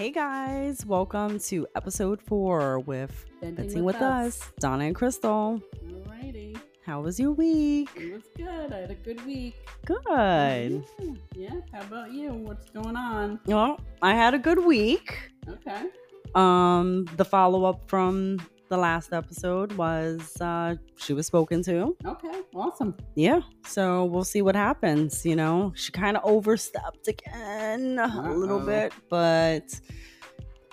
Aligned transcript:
Hey 0.00 0.12
guys, 0.12 0.86
welcome 0.86 1.38
to 1.40 1.66
episode 1.76 2.22
four 2.22 2.78
with 2.78 3.26
Venting 3.42 3.66
Venting 3.66 3.84
with, 3.84 3.96
us. 3.96 4.50
Donna 4.58 4.84
and 4.84 4.94
Crystal. 4.94 5.60
Alrighty. 5.86 6.58
How 6.86 7.02
was 7.02 7.20
your 7.20 7.32
week? 7.32 7.90
It 7.96 8.14
was 8.14 8.22
good. 8.34 8.72
I 8.72 8.78
had 8.78 8.90
a 8.90 8.94
good 8.94 9.22
week. 9.26 9.56
Good. 9.84 10.86
Yeah. 10.98 11.12
yeah. 11.34 11.60
How 11.74 11.82
about 11.82 12.14
you? 12.14 12.32
What's 12.32 12.70
going 12.70 12.96
on? 12.96 13.40
Well, 13.44 13.78
I 14.00 14.14
had 14.14 14.32
a 14.32 14.38
good 14.38 14.64
week. 14.64 15.32
Okay. 15.46 15.82
Um, 16.34 17.04
the 17.18 17.24
follow 17.26 17.66
up 17.66 17.86
from 17.86 18.40
the 18.70 18.76
last 18.78 19.12
episode 19.12 19.72
was 19.72 20.40
uh 20.40 20.76
she 20.96 21.12
was 21.12 21.26
spoken 21.26 21.62
to. 21.64 21.94
Okay. 22.06 22.40
Awesome. 22.54 22.94
Yeah. 23.16 23.40
So 23.66 24.04
we'll 24.06 24.24
see 24.24 24.40
what 24.42 24.54
happens. 24.56 25.26
You 25.26 25.36
know, 25.36 25.72
she 25.76 25.92
kind 25.92 26.16
of 26.16 26.22
overstepped 26.24 27.06
again 27.08 27.98
a 27.98 28.32
little 28.32 28.60
bit, 28.60 28.92
but 29.10 29.78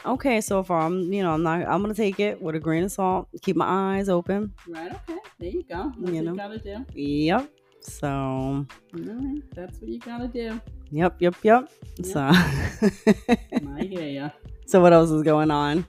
okay 0.06 0.40
so 0.42 0.64
far. 0.64 0.82
I'm, 0.82 1.12
you 1.12 1.24
know, 1.24 1.34
I'm 1.34 1.44
not. 1.44 1.62
I'm 1.68 1.82
gonna 1.82 1.94
take 1.94 2.20
it 2.20 2.42
with 2.42 2.56
a 2.56 2.60
grain 2.60 2.84
of 2.86 2.92
salt. 2.92 3.28
Keep 3.42 3.56
my 3.58 3.98
eyes 3.98 4.08
open. 4.10 4.54
Right. 4.68 4.92
Okay. 4.94 5.20
There 5.40 5.50
you 5.50 5.64
go. 5.64 5.92
That's 6.00 6.12
You 6.12 6.16
what 6.16 6.24
know. 6.24 6.32
you 6.32 6.38
gotta 6.38 6.60
do. 6.60 6.86
Yep. 6.94 7.50
So, 7.82 8.08
Alright. 8.08 9.44
That's 9.56 9.80
what 9.80 9.88
you 9.90 10.00
gotta 10.00 10.28
do. 10.28 10.60
yep, 10.92 11.16
yep, 11.20 11.36
yep. 11.44 11.72
So, 12.04 12.20
I 12.22 13.88
hear 13.90 14.02
ya. 14.08 14.30
so 14.66 14.82
what 14.82 14.92
else 14.94 15.10
is 15.10 15.24
going 15.24 15.52
on? 15.52 15.88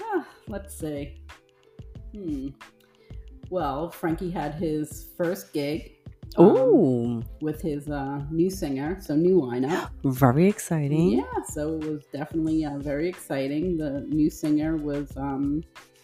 Ah, 0.00 0.24
let's 0.46 0.78
see. 0.78 1.20
Hmm. 2.16 2.48
Well, 3.50 3.90
Frankie 3.90 4.30
had 4.30 4.54
his 4.54 5.08
first 5.16 5.52
gig. 5.52 5.92
um, 6.38 6.46
Ooh, 6.46 7.22
with 7.40 7.60
his 7.62 7.88
uh, 7.88 8.20
new 8.30 8.50
singer, 8.50 8.98
so 9.00 9.14
new 9.14 9.40
lineup. 9.40 9.90
very 10.04 10.48
exciting. 10.48 11.10
Yeah, 11.10 11.42
so 11.48 11.76
it 11.76 11.84
was 11.84 12.04
definitely 12.12 12.64
uh, 12.64 12.78
very 12.78 13.08
exciting. 13.08 13.76
The 13.76 14.00
new 14.08 14.28
singer 14.30 14.76
was 14.76 15.16
um, 15.16 15.62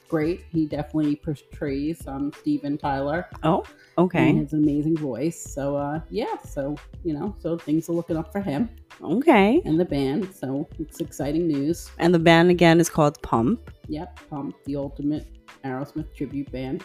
great. 0.08 0.44
He 0.50 0.66
definitely 0.66 1.16
portrays 1.16 2.06
um, 2.06 2.32
Steven 2.38 2.78
Tyler. 2.78 3.26
Oh, 3.42 3.64
He 3.96 4.02
okay, 4.02 4.36
has 4.36 4.52
an 4.52 4.62
amazing 4.62 4.96
voice. 4.96 5.42
So 5.42 5.76
uh, 5.76 6.00
yeah, 6.10 6.36
so 6.44 6.76
you 7.04 7.14
know, 7.14 7.34
so 7.40 7.58
things 7.58 7.88
are 7.88 7.92
looking 7.92 8.16
up 8.16 8.30
for 8.30 8.40
him 8.40 8.70
okay. 9.02 9.60
and 9.64 9.78
the 9.80 9.84
band. 9.84 10.32
So 10.34 10.68
it's 10.78 11.00
exciting 11.00 11.48
news. 11.48 11.90
And 11.98 12.14
the 12.14 12.18
band 12.20 12.50
again 12.50 12.78
is 12.78 12.88
called 12.88 13.20
Pump. 13.22 13.70
Yep, 13.88 14.20
Pump, 14.30 14.54
the 14.66 14.76
ultimate 14.76 15.26
Aerosmith 15.64 16.14
tribute 16.14 16.50
band. 16.52 16.84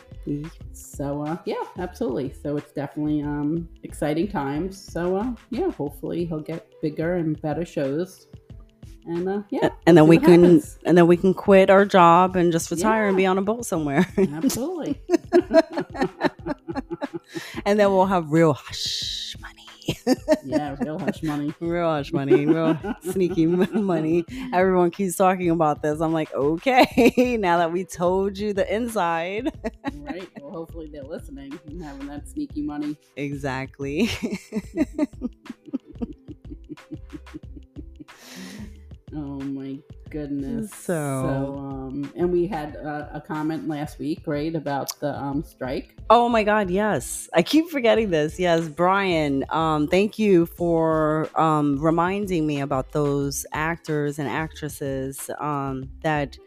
So 0.74 1.24
uh, 1.24 1.38
yeah, 1.46 1.64
absolutely. 1.78 2.34
So 2.34 2.58
it's 2.58 2.72
definitely 2.72 3.22
um, 3.22 3.68
exciting 3.84 4.28
times. 4.28 4.80
So 4.80 5.18
uh, 5.18 5.34
yeah, 5.50 5.72
hopefully 5.72 6.26
he'll 6.26 6.40
get 6.40 6.68
bigger 6.82 7.16
and 7.16 7.40
better 7.42 7.66
shows. 7.66 8.28
And 9.06 9.28
uh, 9.30 9.42
yeah, 9.50 9.70
and 9.86 9.96
then 9.98 10.08
we 10.08 10.18
can 10.18 10.44
happens. 10.44 10.80
and 10.86 10.98
then 10.98 11.08
we 11.08 11.16
can 11.16 11.34
quit 11.34 11.70
our 11.70 11.86
job 11.86 12.36
and 12.36 12.52
just 12.52 12.70
retire 12.70 13.08
and 13.08 13.16
be 13.16 13.26
on 13.26 13.38
a 13.38 13.42
boat 13.42 13.66
somewhere 13.66 14.06
absolutely. 14.34 15.02
and 17.66 17.80
then 17.80 17.90
we'll 17.92 18.06
have 18.06 18.32
real 18.34 18.52
hush 18.52 19.36
money 19.40 19.57
yeah, 20.46 20.76
real 20.82 21.00
hush 21.00 21.24
money. 21.24 21.54
real 21.60 21.90
hush 21.90 22.12
money 22.14 22.46
real 22.46 22.78
sneaky 23.12 23.46
money 23.46 24.26
everyone 24.54 24.92
keeps 24.92 25.16
talking 25.16 25.50
about 25.50 25.82
this 25.82 26.00
i'm 26.02 26.14
like 26.14 26.34
okay 26.34 27.38
now 27.40 27.58
that 27.58 27.72
we 27.72 27.84
told 27.84 28.38
you 28.38 28.54
the 28.54 28.74
inside 28.74 29.52
right. 29.96 30.30
Well, 30.42 30.52
hopefully 30.52 30.90
they're 30.92 31.04
listening 31.04 31.58
and 31.68 31.84
having 31.84 32.08
that 32.08 32.28
sneaky 32.28 32.62
money. 32.62 32.98
exactly 33.16 34.10
Oh 39.16 39.40
my 39.40 39.80
goodness. 40.10 40.74
So- 40.74 41.56
um, 41.58 42.12
and 42.16 42.32
we 42.32 42.48
had 42.48 42.76
uh, 42.78 43.08
a 43.14 43.22
comment 43.22 43.68
last 43.68 44.00
week, 44.00 44.22
right, 44.26 44.54
about 44.56 45.00
the 45.00 45.14
um 45.22 45.44
strike. 45.44 45.96
oh 46.10 46.30
my 46.30 46.42
god 46.42 46.70
yes 46.70 47.30
i 47.34 47.42
keep 47.42 47.68
forgetting 47.70 48.10
this 48.12 48.40
yes 48.40 48.70
brian 48.70 49.44
um 49.50 49.88
thank 49.90 50.18
you 50.18 50.46
for 50.46 51.30
um 51.36 51.78
reminding 51.84 52.48
me 52.48 52.62
about 52.62 52.92
those 52.94 53.46
actors 53.52 54.18
and 54.20 54.28
actresses 54.30 55.30
um 55.40 55.90
that 56.02 56.38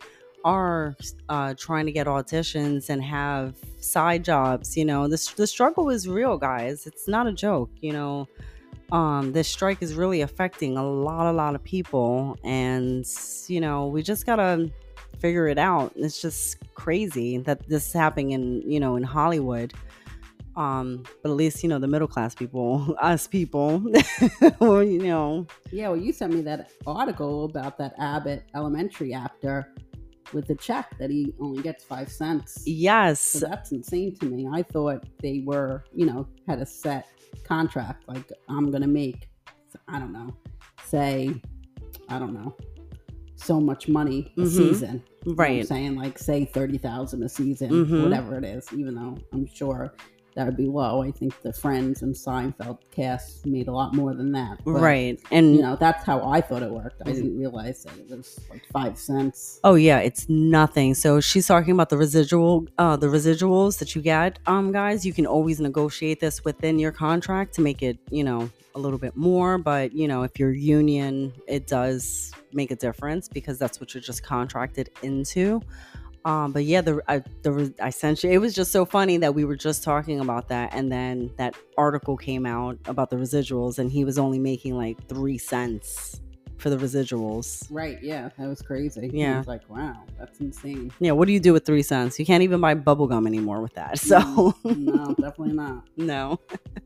are 0.44 0.96
uh, 1.28 1.52
trying 1.58 1.84
to 1.84 1.92
get 1.92 2.06
auditions 2.06 2.88
and 2.88 3.02
have 3.04 3.54
side 3.80 4.24
jobs. 4.24 4.74
You 4.74 4.86
know, 4.86 5.06
the, 5.06 5.32
the 5.36 5.46
struggle 5.46 5.90
is 5.90 6.08
real, 6.08 6.38
guys. 6.38 6.86
It's 6.86 7.06
not 7.06 7.26
a 7.26 7.32
joke. 7.32 7.70
You 7.82 7.92
know, 7.92 8.26
um, 8.92 9.32
this 9.32 9.48
strike 9.48 9.82
is 9.82 9.94
really 9.94 10.20
affecting 10.22 10.76
a 10.76 10.84
lot, 10.88 11.26
a 11.30 11.32
lot 11.32 11.54
of 11.54 11.62
people. 11.62 12.36
And, 12.44 13.04
you 13.46 13.60
know, 13.60 13.86
we 13.86 14.02
just 14.02 14.26
got 14.26 14.36
to 14.36 14.70
figure 15.18 15.48
it 15.48 15.58
out. 15.58 15.92
It's 15.96 16.20
just 16.20 16.56
crazy 16.74 17.38
that 17.38 17.68
this 17.68 17.86
is 17.88 17.92
happening 17.92 18.32
in, 18.32 18.62
you 18.70 18.80
know, 18.80 18.96
in 18.96 19.02
Hollywood. 19.02 19.72
Um, 20.56 21.04
but 21.22 21.30
at 21.30 21.36
least, 21.36 21.62
you 21.62 21.68
know, 21.68 21.78
the 21.78 21.86
middle 21.86 22.08
class 22.08 22.34
people, 22.34 22.96
us 23.00 23.26
people, 23.26 23.82
well, 24.58 24.82
you 24.82 24.98
know, 24.98 25.46
Yeah, 25.70 25.88
well, 25.88 25.96
you 25.96 26.12
sent 26.12 26.34
me 26.34 26.40
that 26.42 26.72
article 26.86 27.44
about 27.44 27.78
that 27.78 27.94
Abbott 27.98 28.44
elementary 28.54 29.14
actor 29.14 29.72
with 30.32 30.46
the 30.46 30.54
check 30.56 30.96
that 30.98 31.10
he 31.10 31.32
only 31.40 31.62
gets 31.62 31.82
five 31.84 32.10
cents. 32.10 32.62
yes. 32.66 33.20
So 33.20 33.46
that's 33.46 33.72
insane 33.72 34.14
to 34.16 34.26
me. 34.26 34.48
I 34.52 34.62
thought 34.62 35.04
they 35.22 35.42
were, 35.44 35.84
you 35.94 36.06
know, 36.06 36.26
had 36.46 36.60
a 36.60 36.66
set 36.66 37.06
contract. 37.44 38.08
Like 38.08 38.30
I'm 38.48 38.70
gonna 38.70 38.86
make, 38.86 39.28
I 39.88 39.98
don't 39.98 40.12
know, 40.12 40.34
say, 40.84 41.40
I 42.08 42.18
don't 42.18 42.34
know, 42.34 42.56
so 43.36 43.60
much 43.60 43.88
money 43.88 44.32
a 44.36 44.40
Mhm. 44.42 44.48
season. 44.48 45.02
You 45.24 45.32
know 45.32 45.32
I'm 45.32 45.36
Right. 45.36 45.66
saying 45.66 45.96
like 45.96 46.18
say 46.18 46.44
thirty 46.44 46.78
thousand 46.78 47.22
a 47.22 47.28
season, 47.28 47.70
Mhm. 47.70 48.02
whatever 48.04 48.36
it 48.38 48.44
is. 48.44 48.66
Even 48.72 48.94
though 48.94 49.16
I'm 49.32 49.46
sure 49.46 49.94
that 50.40 50.46
would 50.46 50.56
be 50.56 50.66
low. 50.68 51.02
I 51.02 51.10
think 51.10 51.38
the 51.42 51.52
Friends 51.52 52.00
and 52.00 52.14
Seinfeld 52.14 52.78
cast 52.90 53.44
made 53.44 53.68
a 53.68 53.72
lot 53.72 53.94
more 53.94 54.14
than 54.14 54.32
that. 54.32 54.60
But, 54.64 54.72
right. 54.72 55.20
And, 55.30 55.54
You 55.54 55.60
know, 55.60 55.76
that's 55.78 56.02
how 56.02 56.26
I 56.26 56.40
thought 56.40 56.62
it 56.62 56.70
worked. 56.70 57.02
I 57.04 57.10
Mhm. 57.10 57.14
didn't 57.14 57.38
realize 57.38 57.84
that 57.84 57.92
it 57.98 58.08
was 58.16 58.40
like 58.48 58.62
five 58.72 58.96
cents. 58.98 59.60
Oh 59.64 59.74
yeah, 59.74 59.98
it's 59.98 60.30
nothing. 60.30 60.94
So 60.94 61.20
she's 61.20 61.46
talking 61.46 61.74
about 61.74 61.90
the 61.90 61.98
residual, 61.98 62.66
uh, 62.78 62.96
the 62.96 63.08
residuals 63.08 63.78
that 63.80 63.94
you 63.94 64.00
get, 64.00 64.38
um, 64.46 64.72
guys. 64.72 65.04
You 65.04 65.12
can 65.12 65.26
always 65.26 65.60
negotiate 65.60 66.20
this 66.20 66.42
within 66.42 66.78
your 66.78 66.92
contract 66.92 67.54
to 67.56 67.60
make 67.60 67.82
it, 67.82 67.98
you 68.10 68.24
know, 68.24 68.48
a 68.74 68.78
little 68.78 68.98
bit 68.98 69.14
more. 69.16 69.58
But 69.58 69.92
you 69.92 70.08
know, 70.08 70.22
if 70.22 70.38
you're 70.38 70.52
union, 70.52 71.34
it 71.48 71.66
does 71.66 72.32
make 72.54 72.70
a 72.70 72.76
difference 72.76 73.28
because 73.28 73.58
that's 73.58 73.78
what 73.78 73.92
you're 73.92 74.00
just 74.00 74.22
contracted 74.22 74.88
into. 75.02 75.60
Um, 76.24 76.52
but 76.52 76.64
yeah, 76.64 76.80
the 76.80 77.02
I, 77.08 77.22
the 77.42 77.72
I 77.80 77.90
sent 77.90 78.22
you. 78.22 78.30
It 78.30 78.38
was 78.38 78.54
just 78.54 78.72
so 78.72 78.84
funny 78.84 79.16
that 79.18 79.34
we 79.34 79.44
were 79.44 79.56
just 79.56 79.82
talking 79.82 80.20
about 80.20 80.48
that, 80.48 80.74
and 80.74 80.90
then 80.90 81.30
that 81.38 81.54
article 81.78 82.16
came 82.16 82.46
out 82.46 82.78
about 82.86 83.10
the 83.10 83.16
residuals, 83.16 83.78
and 83.78 83.90
he 83.90 84.04
was 84.04 84.18
only 84.18 84.38
making 84.38 84.76
like 84.76 85.06
three 85.08 85.38
cents 85.38 86.20
for 86.60 86.70
the 86.70 86.76
residuals. 86.76 87.66
Right, 87.70 87.98
yeah, 88.02 88.28
that 88.38 88.46
was 88.46 88.62
crazy. 88.62 89.10
Yeah. 89.12 89.36
I 89.36 89.38
was 89.38 89.46
like, 89.46 89.68
wow, 89.68 90.04
that's 90.18 90.38
insane. 90.40 90.92
Yeah, 91.00 91.12
what 91.12 91.26
do 91.26 91.32
you 91.32 91.40
do 91.40 91.52
with 91.52 91.64
three 91.64 91.82
cents? 91.82 92.18
You 92.18 92.26
can't 92.26 92.42
even 92.42 92.60
buy 92.60 92.74
bubble 92.74 93.06
gum 93.06 93.26
anymore 93.26 93.60
with 93.60 93.74
that. 93.74 93.98
So 93.98 94.54
no, 94.64 95.14
definitely 95.18 95.54
not. 95.54 95.84
no. 95.96 96.38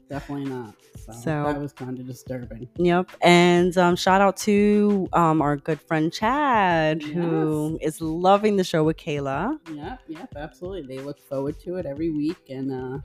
Definitely 0.09 0.51
not. 0.51 0.75
So, 1.07 1.13
So- 1.13 1.43
that 1.45 1.61
was 1.61 1.73
kind 1.73 1.99
of 1.99 2.07
disturbing. 2.07 2.69
Yep. 2.77 3.11
And 3.23 3.77
um, 3.79 3.97
shout 3.97 4.21
out 4.21 4.37
to 4.39 5.09
um, 5.13 5.43
our 5.43 5.57
good 5.57 5.81
friend 5.81 6.13
Chad, 6.13 7.03
who 7.03 7.79
is 7.83 8.01
loving 8.01 8.57
the 8.57 8.65
show 8.65 8.85
with 8.85 8.97
Kayla. 8.97 9.59
Yep, 9.73 10.01
yep, 10.09 10.33
absolutely. 10.37 10.97
They 10.97 11.03
look 11.03 11.19
forward 11.29 11.61
to 11.61 11.77
it 11.77 11.87
every 11.87 12.11
week, 12.11 12.39
and 12.49 12.73
uh, 12.73 12.99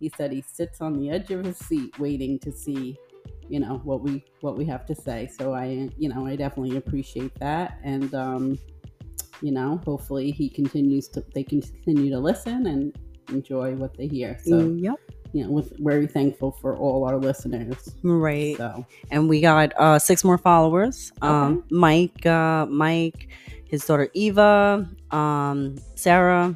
he 0.00 0.12
said 0.16 0.32
he 0.32 0.42
sits 0.42 0.80
on 0.80 0.98
the 0.98 1.10
edge 1.10 1.30
of 1.30 1.44
his 1.44 1.56
seat 1.58 1.98
waiting 1.98 2.38
to 2.40 2.52
see, 2.52 2.98
you 3.48 3.60
know, 3.60 3.80
what 3.84 4.02
we 4.02 4.24
what 4.40 4.56
we 4.58 4.64
have 4.66 4.84
to 4.86 4.94
say. 4.94 5.28
So 5.38 5.54
I, 5.54 5.88
you 5.96 6.08
know, 6.08 6.26
I 6.26 6.36
definitely 6.36 6.76
appreciate 6.76 7.34
that, 7.40 7.78
and 7.82 8.14
um, 8.14 8.58
you 9.42 9.52
know, 9.52 9.80
hopefully 9.84 10.30
he 10.30 10.48
continues 10.48 11.08
to 11.08 11.24
they 11.34 11.42
continue 11.44 12.10
to 12.10 12.18
listen 12.18 12.66
and 12.66 12.96
enjoy 13.30 13.74
what 13.74 13.96
they 13.96 14.06
hear. 14.06 14.38
So 14.44 14.52
Mm, 14.60 14.82
yep. 14.82 15.00
You 15.36 15.44
know, 15.44 15.50
with 15.50 15.76
very 15.78 16.06
thankful 16.06 16.52
for 16.60 16.74
all 16.76 17.04
our 17.04 17.18
listeners. 17.18 17.94
Right. 18.02 18.56
So 18.56 18.86
And 19.10 19.28
we 19.28 19.40
got 19.42 19.72
uh, 19.76 19.98
six 19.98 20.24
more 20.24 20.38
followers. 20.38 21.12
Um, 21.20 21.62
Mike, 21.70 22.24
uh, 22.24 22.64
Mike, 22.66 23.28
his 23.66 23.84
daughter 23.84 24.08
Eva, 24.14 24.88
um, 25.10 25.76
Sarah 25.94 26.54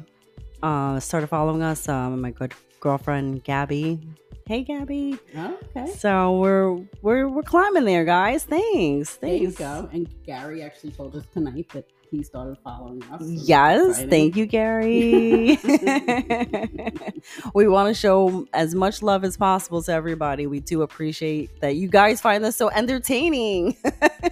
uh, 0.63 0.99
started 0.99 1.27
following 1.27 1.61
us. 1.61 1.87
Um, 1.87 2.21
my 2.21 2.31
good 2.31 2.53
girlfriend 2.79 3.43
Gabby. 3.43 3.99
Hey, 4.47 4.63
Gabby. 4.63 5.19
okay. 5.37 5.91
So 5.93 6.37
we're 6.39 6.75
we're 7.03 7.27
we're 7.29 7.43
climbing 7.43 7.85
there, 7.85 8.03
guys. 8.03 8.43
Thanks. 8.43 9.17
There 9.17 9.29
you 9.35 9.51
Thanks. 9.51 9.59
go. 9.59 9.89
And 9.93 10.09
Gary 10.25 10.63
actually 10.63 10.91
told 10.91 11.15
us 11.15 11.23
tonight 11.31 11.67
that 11.73 11.85
he 12.11 12.21
started 12.23 12.57
following 12.63 13.01
us. 13.03 13.21
so 13.21 13.25
Yes, 13.27 14.03
thank 14.09 14.35
you, 14.35 14.45
Gary. 14.45 15.57
we 17.55 17.67
want 17.69 17.87
to 17.87 17.93
show 17.93 18.45
as 18.53 18.75
much 18.75 19.01
love 19.01 19.23
as 19.23 19.37
possible 19.37 19.81
to 19.83 19.93
everybody. 19.93 20.45
We 20.45 20.59
do 20.59 20.81
appreciate 20.81 21.61
that 21.61 21.77
you 21.77 21.87
guys 21.87 22.19
find 22.19 22.43
us 22.43 22.57
so 22.57 22.69
entertaining. 22.69 23.77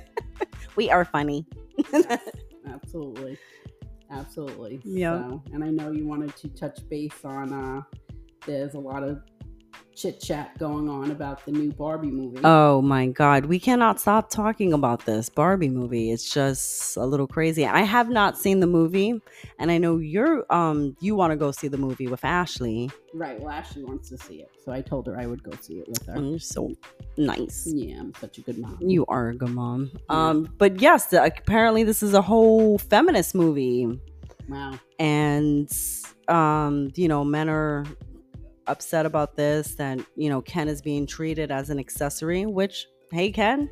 we 0.76 0.92
are 0.92 1.06
funny. 1.06 1.46
absolutely 2.68 3.38
absolutely 4.12 4.82
Yeah. 4.84 5.20
so, 5.30 5.44
and 5.54 5.64
i 5.64 5.70
know 5.70 5.92
you 5.92 6.06
wanted 6.06 6.36
to 6.38 6.50
touch 6.50 6.78
base 6.90 7.24
on 7.24 7.54
uh 7.54 7.82
there's 8.46 8.74
a 8.74 8.80
lot 8.80 9.04
of 9.04 9.22
chit 10.00 10.20
chat 10.22 10.58
going 10.58 10.88
on 10.88 11.12
about 11.12 11.46
the 11.46 11.52
new 11.52 11.72
barbie 11.74 12.10
movie 12.10 12.40
Oh 12.46 12.82
my 12.82 13.08
God. 13.08 13.46
We 13.46 13.60
cannot 13.60 14.00
stop 14.00 14.30
talking 14.30 14.72
about 14.72 15.06
this 15.06 15.28
Barbie 15.30 15.68
movie. 15.68 16.12
It's 16.12 16.34
just 16.34 16.96
a 16.96 17.06
little 17.06 17.28
crazy. 17.28 17.66
I 17.66 17.82
have 17.82 18.10
not 18.10 18.38
seen 18.38 18.62
the 18.62 18.68
movie, 18.68 19.20
and 19.60 19.70
I 19.70 19.78
know 19.78 19.98
you're 19.98 20.46
um 20.54 20.96
you 21.02 21.16
want 21.16 21.32
to 21.32 21.38
go 21.38 21.52
see 21.52 21.68
the 21.68 21.78
movie 21.78 22.08
with 22.08 22.24
Ashley. 22.24 22.90
right 23.14 23.40
well 23.42 23.50
ashley 23.52 23.84
wants 23.84 24.08
to 24.10 24.18
see 24.18 24.36
it 24.46 24.50
so 24.64 24.72
i 24.72 24.80
told 24.82 25.08
her 25.08 25.20
i 25.20 25.26
would 25.26 25.42
go 25.44 25.52
see 25.60 25.80
it 25.80 25.88
with 25.90 26.06
her 26.06 26.14
Mm, 26.14 26.30
You're 26.30 26.40
so 26.40 26.72
nice. 27.18 27.64
yeah 27.66 28.00
i'm 28.00 28.14
such 28.22 28.38
a 28.38 28.42
good 28.42 28.58
mom 28.60 28.78
You 28.80 29.06
are 29.08 29.30
a 29.30 29.36
good 29.36 29.50
mom. 29.62 29.92
Yeah. 29.94 30.30
Um, 30.30 30.48
but 30.58 30.80
yes, 30.80 31.12
apparently 31.12 31.84
this 31.84 32.02
is 32.04 32.14
a 32.14 32.22
whole 32.22 32.78
feminist 32.78 33.34
movie, 33.36 34.00
wow 34.48 34.80
and 35.00 35.70
um, 36.28 36.92
you 36.96 37.08
know, 37.08 37.24
men 37.24 37.50
are 37.50 37.84
upset 38.70 39.06
about 39.06 39.36
this. 39.36 39.76
That 39.76 40.00
you 40.16 40.30
know, 40.30 40.42
Ken 40.42 40.68
is 40.68 40.82
being 40.82 41.06
treated 41.06 41.52
as 41.52 41.70
an 41.70 41.80
accessory. 41.80 42.46
Which, 42.46 42.88
hey, 43.12 43.32
Ken, 43.32 43.70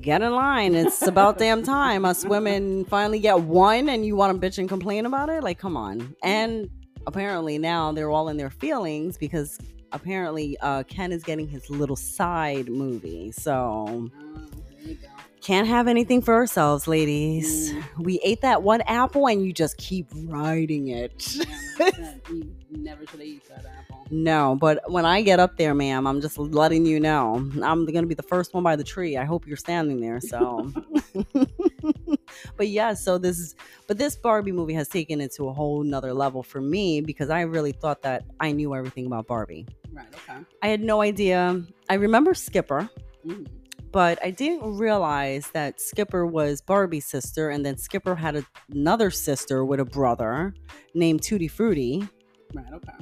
get 0.00 0.22
in 0.22 0.32
line. 0.32 0.74
It's 0.74 1.02
about 1.06 1.38
damn 1.38 1.62
time 1.62 2.04
us 2.04 2.24
women 2.24 2.84
finally 2.86 3.20
get 3.20 3.40
one, 3.40 3.88
and 3.88 4.04
you 4.04 4.16
want 4.16 4.40
to 4.40 4.46
bitch 4.46 4.58
and 4.58 4.68
complain 4.68 5.06
about 5.06 5.28
it. 5.28 5.42
Like, 5.42 5.58
come 5.58 5.76
on. 5.76 6.14
And 6.22 6.68
apparently 7.06 7.58
now 7.58 7.92
they're 7.92 8.10
all 8.10 8.28
in 8.28 8.36
their 8.36 8.50
feelings 8.50 9.16
because 9.16 9.58
apparently 9.92 10.58
uh, 10.60 10.82
Ken 10.84 11.12
is 11.12 11.22
getting 11.22 11.48
his 11.48 11.70
little 11.70 11.96
side 11.96 12.68
movie. 12.68 13.32
So 13.32 14.10
there 14.44 14.88
you 14.90 14.94
go 14.96 15.08
can't 15.48 15.66
have 15.66 15.88
anything 15.88 16.20
for 16.20 16.34
ourselves, 16.34 16.86
ladies. 16.86 17.72
Mm. 17.72 17.84
We 17.98 18.20
ate 18.22 18.42
that 18.42 18.62
one 18.62 18.82
apple 18.82 19.26
and 19.28 19.44
you 19.44 19.52
just 19.52 19.78
keep 19.78 20.06
riding 20.14 20.88
it. 20.88 21.36
Yeah, 22.70 22.76
like 22.76 22.76
I 22.76 22.76
said, 22.76 22.78
you 22.78 22.84
never 22.84 23.06
should 23.06 23.20
have 23.20 23.28
eaten 23.28 23.40
that 23.56 23.64
apple. 23.66 24.06
no, 24.10 24.56
but 24.60 24.90
when 24.90 25.04
I 25.06 25.22
get 25.22 25.40
up 25.40 25.56
there, 25.56 25.74
ma'am, 25.74 26.06
I'm 26.06 26.20
just 26.20 26.38
letting 26.38 26.84
you 26.86 27.00
know. 27.00 27.34
I'm 27.62 27.84
going 27.86 28.02
to 28.02 28.06
be 28.06 28.14
the 28.14 28.22
first 28.22 28.54
one 28.54 28.62
by 28.62 28.76
the 28.76 28.84
tree. 28.84 29.16
I 29.16 29.24
hope 29.24 29.46
you're 29.46 29.56
standing 29.56 30.00
there. 30.00 30.20
So, 30.20 30.72
but 32.56 32.68
yeah, 32.68 32.94
so 32.94 33.18
this 33.18 33.38
is, 33.38 33.54
but 33.86 33.98
this 33.98 34.16
Barbie 34.16 34.52
movie 34.52 34.74
has 34.74 34.88
taken 34.88 35.20
it 35.20 35.32
to 35.34 35.48
a 35.48 35.52
whole 35.52 35.82
nother 35.82 36.12
level 36.12 36.42
for 36.42 36.60
me 36.60 37.00
because 37.00 37.30
I 37.30 37.42
really 37.42 37.72
thought 37.72 38.02
that 38.02 38.24
I 38.40 38.52
knew 38.52 38.74
everything 38.74 39.06
about 39.06 39.26
Barbie. 39.26 39.66
Right, 39.92 40.06
okay. 40.28 40.38
I 40.62 40.68
had 40.68 40.80
no 40.82 41.00
idea. 41.00 41.62
I 41.88 41.94
remember 41.94 42.34
Skipper. 42.34 42.88
Mhm. 43.26 43.46
but 43.90 44.18
I 44.22 44.30
didn't 44.30 44.76
realize 44.76 45.48
that 45.54 45.80
Skipper 45.80 46.26
was 46.26 46.60
Barbie's 46.60 47.06
sister, 47.06 47.48
and 47.48 47.64
then 47.64 47.78
Skipper 47.78 48.14
had 48.14 48.36
a- 48.36 48.44
another 48.70 49.10
sister 49.10 49.64
with 49.64 49.80
a 49.80 49.84
brother 49.86 50.52
named 50.94 51.22
Tutti 51.22 51.48
Frutti. 51.48 52.06
Right, 52.54 52.72
okay. 52.72 52.92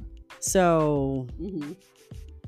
So, 0.41 1.27
hmm 1.39 1.73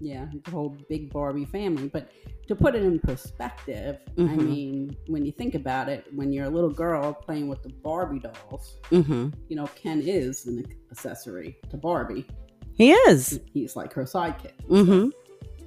Yeah, 0.00 0.26
the 0.44 0.50
whole 0.52 0.76
big 0.88 1.12
Barbie 1.12 1.44
family. 1.44 1.88
But 1.88 2.10
to 2.46 2.54
put 2.54 2.74
it 2.76 2.82
in 2.84 3.00
perspective, 3.00 3.98
I 4.16 4.20
Mhm. 4.22 4.36
mean, 4.46 4.96
when 5.08 5.24
you 5.26 5.32
think 5.32 5.54
about 5.56 5.88
it, 5.88 6.06
when 6.14 6.32
you're 6.32 6.44
a 6.46 6.50
little 6.50 6.70
girl 6.70 7.12
playing 7.12 7.48
with 7.48 7.62
the 7.64 7.68
Barbie 7.82 8.20
dolls, 8.20 8.76
mhm. 8.90 9.32
you 9.48 9.56
know, 9.56 9.66
Ken 9.74 10.00
is 10.00 10.46
an 10.46 10.64
accessory 10.92 11.58
to 11.70 11.76
Barbie. 11.76 12.26
he 12.74 12.92
is. 12.92 13.40
He's 13.52 13.74
like 13.74 13.92
her 13.92 14.04
sidekick. 14.04 14.52
hmm 14.68 15.08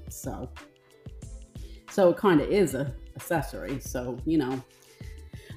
So, 0.08 0.50
so 1.90 2.10
it 2.12 2.18
kind 2.18 2.40
of 2.40 2.50
is 2.50 2.74
a 2.74 2.94
accessory. 3.18 3.80
So 3.82 4.18
you 4.26 4.38
know, 4.38 4.64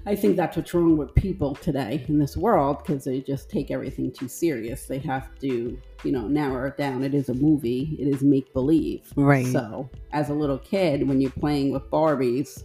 I 0.07 0.15
think 0.15 0.37
that's 0.37 0.57
what's 0.57 0.75
wrong 0.75 0.99
with 0.99 1.15
people 1.15 1.55
today 1.55 2.05
in 2.09 2.19
this 2.19 2.37
world 2.37 2.79
because 2.79 3.05
they 3.05 3.21
just 3.21 3.49
take 3.51 3.71
everything 3.71 4.13
too 4.13 4.29
serious. 4.29 4.85
They 4.85 4.99
have 4.99 5.39
to, 5.41 5.79
you 6.03 6.13
know, 6.13 6.29
narrow 6.29 6.69
it 6.69 6.77
down. 6.77 7.03
It 7.03 7.15
is 7.15 7.31
a 7.31 7.35
movie. 7.35 7.97
It 7.99 8.09
is 8.09 8.23
make 8.23 8.53
believe. 8.53 9.11
Right. 9.17 9.47
So, 9.47 9.89
as 10.13 10.29
a 10.29 10.35
little 10.35 10.59
kid, 10.59 11.09
when 11.09 11.21
you're 11.23 11.31
playing 11.31 11.73
with 11.73 11.91
Barbies, 11.91 12.65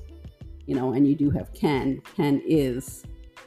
you 0.65 0.75
know, 0.75 0.91
and 0.94 1.07
you 1.07 1.15
do 1.15 1.30
have 1.30 1.53
Ken, 1.53 2.01
Ken 2.15 2.41
is, 2.45 3.03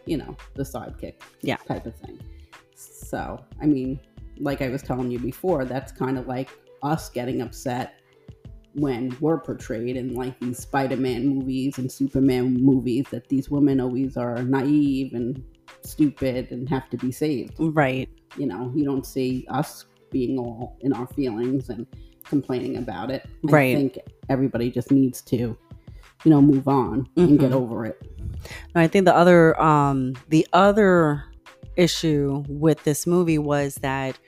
you 0.06 0.16
know, 0.16 0.36
the 0.54 0.62
sidekick, 0.62 1.14
Yeah. 1.42 1.56
type 1.56 1.84
of 1.86 1.94
thing. 1.96 2.18
So, 2.74 3.44
I 3.60 3.66
mean, 3.66 4.00
like 4.38 4.62
I 4.62 4.68
was 4.70 4.82
telling 4.82 5.10
you 5.10 5.18
before, 5.18 5.66
that's 5.66 5.92
kind 5.92 6.16
of 6.18 6.26
like 6.26 6.48
us 6.82 7.10
getting 7.10 7.42
upset 7.42 8.00
when 8.74 9.16
we're 9.20 9.38
portrayed 9.38 9.96
in 9.96 10.14
like 10.14 10.38
these 10.40 10.58
Spider-Man 10.58 11.26
movies 11.28 11.78
and 11.78 11.90
Superman 11.90 12.54
movies 12.54 13.06
that 13.10 13.28
these 13.28 13.50
women 13.50 13.80
always 13.80 14.16
are 14.16 14.42
naive 14.42 15.12
and 15.12 15.44
stupid 15.82 16.50
and 16.50 16.68
have 16.68 16.88
to 16.90 16.96
be 16.96 17.12
saved. 17.12 17.54
Right. 17.58 18.08
You 18.36 18.46
know, 18.46 18.72
you 18.74 18.84
don't 18.84 19.04
see 19.04 19.46
us 19.50 19.84
being 20.10 20.38
all 20.38 20.76
in 20.80 20.92
our 20.92 21.06
feelings 21.08 21.68
and 21.68 21.86
complaining 22.24 22.76
about 22.76 23.10
it. 23.10 23.26
Right. 23.42 23.76
I 23.76 23.80
think 23.80 23.98
everybody 24.28 24.70
just 24.70 24.90
needs 24.90 25.20
to, 25.22 25.36
you 25.36 26.30
know, 26.30 26.40
move 26.40 26.68
on 26.68 27.08
and 27.16 27.38
get 27.38 27.50
Mhm. 27.50 27.56
over 27.56 27.84
it. 27.84 28.00
I 28.74 28.86
think 28.86 29.04
the 29.04 29.14
other 29.14 29.60
um 29.60 30.14
the 30.28 30.46
other 30.52 31.24
issue 31.76 32.44
with 32.48 32.82
this 32.84 33.06
movie 33.06 33.38
was 33.38 33.76
that 33.76 34.18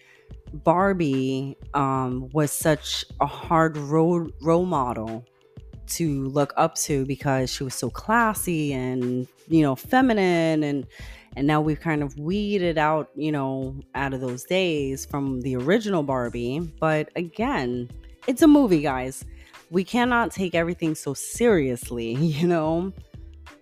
Barbie 0.63 1.57
um 1.75 2.29
was 2.33 2.53
such 2.53 3.05
a 3.21 3.27
hard 3.27 3.77
role 3.77 4.29
role 4.41 4.67
model 4.67 5.25
to 5.87 6.25
look 6.29 6.53
up 6.57 6.75
to 6.77 7.05
because 7.05 7.51
she 7.51 7.65
was 7.65 7.75
so 7.75 7.91
classy 7.91 8.73
and 8.73 9.27
you 9.49 9.63
know 9.63 9.75
feminine 9.75 10.63
and 10.63 10.87
and 11.37 11.47
now 11.47 11.61
we've 11.61 11.81
kind 11.81 12.03
of 12.03 12.17
weeded 12.19 12.79
out 12.79 13.11
you 13.17 13.33
know 13.33 13.75
out 13.95 14.15
of 14.15 14.21
those 14.21 14.45
days 14.45 15.05
from 15.05 15.41
the 15.41 15.57
original 15.57 16.03
Barbie. 16.03 16.61
But 16.81 17.11
again 17.17 17.91
it's 18.27 18.43
a 18.43 18.49
movie 18.49 18.83
guys. 18.83 19.25
We 19.71 19.83
cannot 19.83 20.31
take 20.31 20.55
everything 20.55 20.95
so 20.95 21.15
seriously 21.15 22.15
you 22.15 22.47
know 22.47 22.93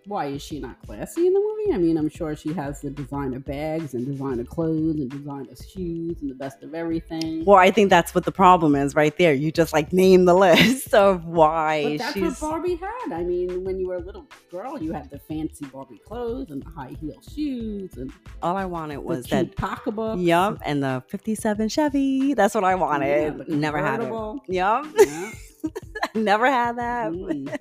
Why 0.06 0.26
is 0.26 0.42
she 0.42 0.58
not 0.58 0.82
classy 0.84 1.26
in 1.26 1.32
the 1.32 1.38
movie? 1.38 1.74
I 1.74 1.78
mean, 1.78 1.96
I'm 1.96 2.08
sure 2.08 2.34
she 2.34 2.52
has 2.54 2.80
the 2.80 2.90
designer 2.90 3.38
bags 3.38 3.94
and 3.94 4.04
designer 4.04 4.42
clothes 4.44 4.96
and 4.98 5.08
designer 5.08 5.54
shoes 5.54 6.20
and 6.20 6.30
the 6.30 6.34
best 6.34 6.62
of 6.62 6.74
everything. 6.74 7.44
Well, 7.44 7.58
I 7.58 7.70
think 7.70 7.88
that's 7.88 8.12
what 8.14 8.24
the 8.24 8.32
problem 8.32 8.74
is 8.74 8.96
right 8.96 9.16
there. 9.16 9.32
You 9.32 9.52
just 9.52 9.72
like 9.72 9.92
name 9.92 10.24
the 10.24 10.34
list 10.46 10.92
of 10.92 11.26
why 11.26 11.84
But 11.84 11.98
that's 11.98 12.14
she's 12.14 12.40
what 12.40 12.50
Barbie 12.50 12.74
had. 12.74 13.12
I 13.12 13.22
mean, 13.22 13.62
when 13.64 13.78
you 13.78 13.88
were 13.88 13.96
a 13.96 14.00
little 14.00 14.26
girl, 14.50 14.82
you 14.82 14.92
had 14.92 15.08
the 15.10 15.20
fancy 15.20 15.66
Barbie 15.66 16.00
clothes 16.04 16.50
and 16.50 16.62
the 16.64 16.70
high 16.70 16.96
heel 17.00 17.20
shoes 17.34 17.96
and 17.96 18.12
all 18.42 18.56
I 18.56 18.64
wanted 18.64 18.98
was 18.98 19.26
that 19.26 19.54
pocketbook. 19.56 20.18
yup 20.18 20.58
and 20.64 20.82
the 20.82 21.02
57 21.08 21.68
Chevy. 21.68 22.34
That's 22.34 22.54
what 22.54 22.64
I 22.64 22.74
wanted. 22.74 23.46
the 23.46 23.56
Never 23.56 23.78
had 23.78 24.00
it. 24.02 24.12
Yup. 24.48 24.86
Yeah. 24.96 25.32
Never 26.14 26.46
had 26.46 26.78
that. 26.78 27.12
Mm. 27.12 27.56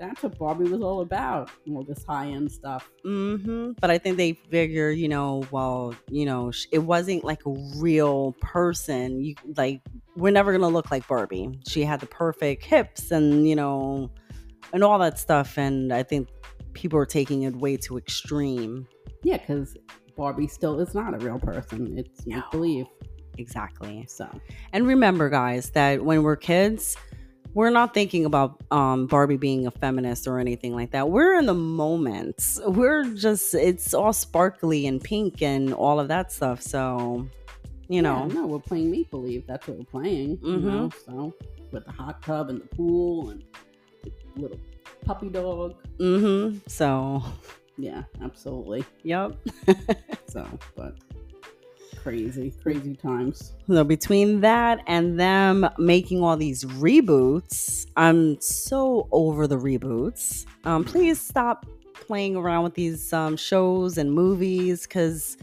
That's 0.00 0.22
what 0.22 0.38
Barbie 0.38 0.64
was 0.64 0.80
all 0.80 1.02
about. 1.02 1.50
All 1.70 1.84
this 1.84 2.02
high 2.04 2.28
end 2.28 2.50
stuff. 2.50 2.90
hmm 3.04 3.72
But 3.80 3.90
I 3.90 3.98
think 3.98 4.16
they 4.16 4.32
figure, 4.32 4.90
you 4.90 5.08
know, 5.08 5.44
well, 5.50 5.94
you 6.08 6.24
know, 6.24 6.50
it 6.72 6.78
wasn't 6.78 7.22
like 7.22 7.44
a 7.46 7.50
real 7.76 8.32
person. 8.40 9.22
You 9.22 9.34
like, 9.56 9.82
we're 10.16 10.32
never 10.32 10.52
gonna 10.52 10.68
look 10.68 10.90
like 10.90 11.06
Barbie. 11.06 11.60
She 11.68 11.84
had 11.84 12.00
the 12.00 12.06
perfect 12.06 12.64
hips 12.64 13.10
and 13.10 13.46
you 13.46 13.54
know, 13.54 14.10
and 14.72 14.82
all 14.82 14.98
that 15.00 15.18
stuff. 15.18 15.58
And 15.58 15.92
I 15.92 16.02
think 16.02 16.28
people 16.72 16.98
are 16.98 17.06
taking 17.06 17.42
it 17.42 17.54
way 17.54 17.76
too 17.76 17.98
extreme. 17.98 18.86
Yeah, 19.22 19.36
because 19.36 19.76
Barbie 20.16 20.48
still 20.48 20.80
is 20.80 20.94
not 20.94 21.12
a 21.14 21.18
real 21.18 21.38
person. 21.38 21.98
It's 21.98 22.26
No. 22.26 22.36
make 22.36 22.50
believe. 22.50 22.86
Exactly. 23.38 24.06
So 24.08 24.28
And 24.72 24.86
remember, 24.86 25.28
guys, 25.28 25.70
that 25.70 26.02
when 26.04 26.22
we're 26.22 26.36
kids, 26.36 26.96
we're 27.54 27.70
not 27.70 27.94
thinking 27.94 28.24
about 28.24 28.60
um, 28.70 29.06
Barbie 29.06 29.36
being 29.36 29.66
a 29.66 29.70
feminist 29.70 30.26
or 30.26 30.38
anything 30.38 30.74
like 30.74 30.92
that. 30.92 31.08
We're 31.10 31.38
in 31.38 31.46
the 31.46 31.54
moment. 31.54 32.58
We're 32.66 33.04
just, 33.14 33.54
it's 33.54 33.92
all 33.94 34.12
sparkly 34.12 34.86
and 34.86 35.00
pink 35.02 35.42
and 35.42 35.72
all 35.74 35.98
of 36.00 36.08
that 36.08 36.30
stuff. 36.32 36.62
So, 36.62 37.26
you 37.88 38.02
know, 38.02 38.26
Yeah, 38.28 38.34
no, 38.40 38.46
we're 38.46 38.58
playing 38.60 38.90
make 38.90 39.10
believe. 39.10 39.46
That's 39.46 39.66
what 39.66 39.78
we're 39.78 39.84
playing. 39.84 40.38
You 40.42 40.58
Mhm. 40.58 40.62
know, 40.62 40.90
so 41.06 41.34
with 41.72 41.84
the 41.86 41.92
hot 41.92 42.22
tub 42.22 42.50
and 42.50 42.60
the 42.60 42.66
pool 42.66 43.30
and 43.30 43.42
the 44.04 44.12
little 44.36 44.60
puppy 45.04 45.28
dog. 45.28 45.74
mm-hmm. 45.98 46.58
So, 46.68 47.22
Yeah, 47.76 48.02
absolutely. 48.22 48.84
yep. 49.02 49.36
So, 50.26 50.46
but 50.76 50.94
crazy, 51.96 52.52
crazy 52.62 52.94
times. 52.94 53.54
So 53.66 53.84
between 53.84 54.40
that 54.40 54.80
and 54.86 55.18
them 55.18 55.68
making 55.78 56.22
all 56.22 56.36
these 56.36 56.64
reboots, 56.64 57.86
I'm 57.96 58.40
so 58.40 59.08
over 59.12 59.46
the 59.46 59.56
reboots. 59.56 60.46
Um, 60.64 60.84
please 60.84 61.20
stop 61.20 61.66
playing 61.94 62.36
around 62.36 62.64
with 62.64 62.74
these 62.74 63.12
um, 63.12 63.36
shows 63.36 63.98
and 63.98 64.12
movies 64.12 64.82
because 64.82 65.36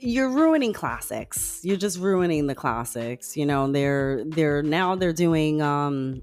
you're 0.00 0.30
ruining 0.30 0.72
classics. 0.72 1.60
You're 1.62 1.76
just 1.76 1.98
ruining 1.98 2.46
the 2.46 2.54
classics. 2.54 3.36
You 3.36 3.46
know, 3.46 3.70
they're 3.70 4.24
they're 4.24 4.62
now 4.62 4.94
they're 4.94 5.12
doing 5.12 5.62
um, 5.62 6.22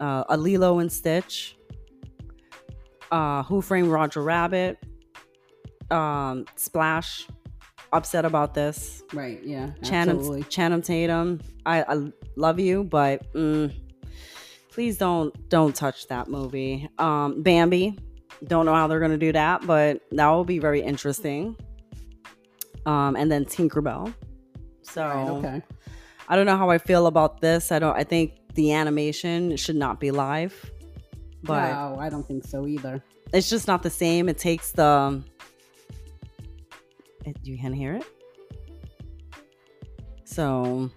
uh, 0.00 0.24
a 0.28 0.36
Lilo 0.36 0.78
and 0.80 0.90
Stitch. 0.92 1.56
uh, 3.10 3.42
Who 3.44 3.60
Framed 3.60 3.88
Roger 3.88 4.22
Rabbit, 4.22 4.78
um, 5.90 6.44
Splash, 6.56 7.26
upset 7.92 8.24
about 8.24 8.54
this. 8.54 9.02
Right. 9.12 9.40
Yeah. 9.42 9.70
Channing, 9.82 10.16
Absolutely. 10.16 10.42
Channing 10.44 10.82
Tatum, 10.82 11.40
I, 11.66 11.82
I 11.82 12.12
love 12.36 12.60
you, 12.60 12.84
but 12.84 13.32
mm, 13.34 13.72
please 14.70 14.98
don't 14.98 15.48
don't 15.48 15.74
touch 15.74 16.06
that 16.08 16.28
movie. 16.28 16.88
Um, 16.98 17.42
Bambi, 17.42 17.98
don't 18.46 18.66
know 18.66 18.74
how 18.74 18.86
they're 18.86 19.00
gonna 19.00 19.18
do 19.18 19.32
that, 19.32 19.66
but 19.66 20.00
that 20.12 20.28
will 20.28 20.44
be 20.44 20.58
very 20.58 20.80
interesting. 20.82 21.56
Um, 22.86 23.16
and 23.16 23.30
then 23.30 23.44
Tinkerbell. 23.44 24.14
So 24.82 25.02
Right, 25.04 25.28
okay. 25.28 25.62
I 26.28 26.36
don't 26.36 26.46
know 26.46 26.56
how 26.56 26.70
I 26.70 26.78
feel 26.78 27.06
about 27.06 27.40
this. 27.40 27.72
I 27.72 27.78
don't. 27.78 27.96
I 27.96 28.04
think 28.04 28.38
the 28.54 28.72
animation 28.72 29.56
should 29.56 29.76
not 29.76 30.00
be 30.00 30.10
live, 30.10 30.70
but 31.42 31.72
no, 31.72 31.98
I 31.98 32.08
don't 32.08 32.26
think 32.26 32.44
so 32.44 32.66
either. 32.66 33.02
it's 33.32 33.50
just 33.50 33.66
not 33.66 33.82
the 33.82 33.90
same. 33.90 34.28
It 34.28 34.38
takes 34.38 34.72
the. 34.72 35.22
It, 37.24 37.36
you 37.42 37.58
can 37.58 37.72
hear 37.72 37.94
it. 37.94 38.04
So. 40.24 40.90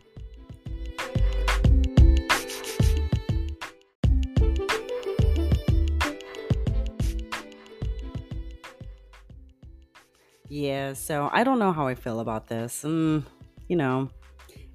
Yeah, 10.50 10.94
so 10.94 11.30
I 11.32 11.44
don't 11.44 11.60
know 11.60 11.72
how 11.72 11.88
I 11.88 11.96
feel 11.96 12.20
about 12.20 12.48
this. 12.48 12.84
Mm, 12.84 13.24
you 13.68 13.76
know, 13.76 14.10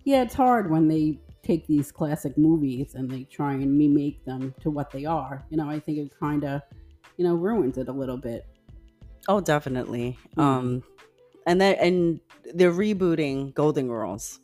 Yeah, 0.04 0.22
it's 0.22 0.34
hard 0.34 0.70
when 0.70 0.88
they 0.88 1.20
take 1.42 1.66
these 1.66 1.92
classic 1.92 2.36
movies 2.38 2.94
and 2.94 3.10
they 3.10 3.24
try 3.24 3.52
and 3.54 3.78
remake 3.78 4.24
them 4.24 4.54
to 4.60 4.70
what 4.70 4.90
they 4.90 5.04
are. 5.04 5.44
You 5.50 5.56
know, 5.58 5.68
I 5.68 5.80
think 5.80 5.98
it 5.98 6.12
kind 6.18 6.44
of, 6.44 6.62
you 7.16 7.24
know, 7.24 7.34
ruins 7.34 7.78
it 7.78 7.88
a 7.88 7.92
little 7.92 8.16
bit. 8.16 8.46
Oh, 9.28 9.40
definitely. 9.40 10.18
Mhm. 10.36 10.42
Um, 10.42 10.82
and 11.48 11.60
then 11.60 11.74
and 11.80 12.20
they're 12.54 12.72
rebooting 12.72 13.54
Golden 13.54 13.88
Girls. 13.88 14.40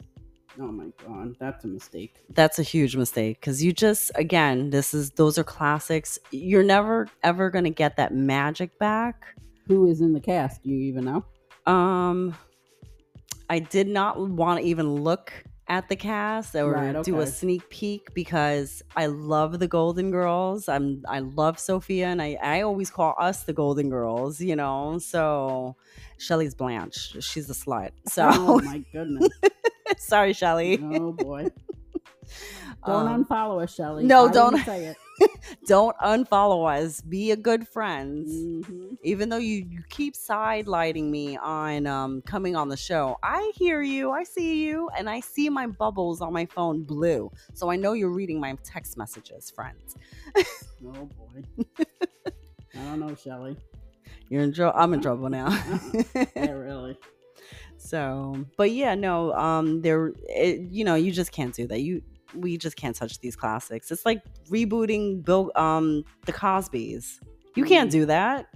Oh 0.59 0.73
my 0.73 0.87
god, 1.07 1.37
that's 1.39 1.65
a 1.65 1.69
mistake. 1.69 2.17
That's 2.31 2.59
a 2.59 2.63
huge 2.63 2.97
mistake 2.97 3.41
because 3.41 3.63
you 3.63 3.73
just 3.73 4.11
again, 4.15 4.71
this 4.71 4.95
is 4.95 5.11
those 5.11 5.39
are 5.39 5.45
classics. 5.45 6.19
You're 6.31 6.65
never 6.65 7.09
ever 7.23 7.51
gonna 7.51 7.71
get 7.71 7.97
that 7.99 8.15
magic 8.15 8.77
back. 8.79 9.27
Who 9.69 9.87
is 9.87 10.01
in 10.01 10.13
the 10.13 10.21
cast? 10.21 10.63
Do 10.63 10.71
you 10.71 10.79
even 10.79 11.05
know? 11.05 11.25
Um, 11.73 12.35
I 13.51 13.59
did 13.59 13.89
not 13.89 14.19
want 14.19 14.61
to 14.61 14.67
even 14.67 15.03
look 15.03 15.33
at 15.67 15.89
the 15.89 15.97
cast 15.97 16.55
or 16.55 16.73
Right, 16.73 17.03
do 17.03 17.21
a 17.21 17.27
sneak 17.27 17.69
peek 17.71 18.13
because 18.15 18.83
I 18.95 19.07
love 19.07 19.59
the 19.59 19.67
Golden 19.69 20.11
Girls. 20.11 20.69
I'm 20.69 21.03
I 21.09 21.21
love 21.21 21.59
Sophia 21.59 22.07
and 22.09 22.21
I 22.21 22.37
I 22.43 22.61
always 22.63 22.91
call 22.91 23.15
us 23.19 23.45
the 23.45 23.53
Golden 23.55 23.89
Girls. 23.91 24.41
You 24.41 24.57
know, 24.57 24.99
so. 24.99 25.77
Shelly's 26.17 26.55
Blanche. 26.55 27.17
She's 27.21 27.51
a 27.51 27.55
slut. 27.55 27.91
So 28.07 28.29
Oh 28.33 28.61
my 28.61 28.79
goodness. 28.93 29.29
Sorry, 29.99 30.33
Shelly. 30.33 30.79
oh 30.83 31.13
boy. 31.13 31.49
Don't 32.87 33.09
Um, 33.09 33.25
unfollow 33.25 33.63
us, 33.63 33.75
Shelly. 33.75 34.05
no, 34.05 34.29
I 34.29 34.33
don't. 34.33 34.65
say 34.65 34.87
it. 34.87 34.97
don't 35.67 35.97
unfollow 35.99 36.69
us. 36.81 37.01
Be 37.01 37.31
a 37.31 37.37
good 37.37 37.67
friend. 37.69 38.27
Mhm. 38.27 38.97
Even 39.03 39.29
though 39.29 39.37
you, 39.39 39.67
you 39.69 39.83
keep 39.89 40.15
sidelighting 40.15 41.11
me 41.11 41.37
on 41.37 41.87
um, 41.87 42.23
coming 42.23 42.57
on 42.57 42.69
the 42.69 42.77
show, 42.77 43.17
I 43.23 43.53
hear 43.55 43.83
you, 43.83 44.11
I 44.13 44.25
see 44.25 44.65
you, 44.65 44.89
and 44.97 45.09
I 45.09 45.21
see 45.21 45.49
my 45.49 45.67
bubbles 45.67 46.21
on 46.21 46.33
my 46.33 46.47
phone 46.47 46.83
blue. 46.85 47.31
So 47.55 47.71
I 47.71 47.77
know 47.77 47.93
you're 47.93 48.11
reading 48.11 48.41
my 48.41 48.57
text 48.65 48.97
messages, 48.97 49.51
friends. 49.51 49.97
Oh 50.87 51.09
boy. 51.19 51.45
I 52.75 52.85
don't 52.85 53.01
know, 53.01 53.15
Shelly. 53.15 53.57
You're 54.29 54.43
in 54.43 54.53
trouble. 54.53 54.79
I'm 54.79 54.93
in 54.95 55.01
trouble 55.03 55.29
now. 55.29 55.49
Yeah, 56.37 56.51
really. 56.53 56.99
so, 57.77 58.45
but 58.57 58.71
yeah, 58.73 58.95
no, 58.95 59.33
um, 59.35 59.83
there, 59.83 60.13
it, 60.29 60.61
you 60.71 60.85
know, 60.85 60.95
you 60.95 61.13
just 61.13 61.33
can't 61.33 61.55
do 61.55 61.67
that. 61.69 61.81
You, 61.81 62.03
we 62.35 62.57
just 62.57 62.77
can't 62.77 62.95
touch 62.97 63.19
these 63.21 63.37
classics. 63.37 63.91
It's 63.91 64.05
like 64.07 64.23
rebooting 64.49 65.25
Bill, 65.25 65.51
um, 65.57 66.05
the 66.27 66.33
Cosbys. 66.33 67.19
You 67.57 67.65
can't 67.65 67.89
Mm. 67.89 67.93
do 67.93 68.07
that. 68.07 68.47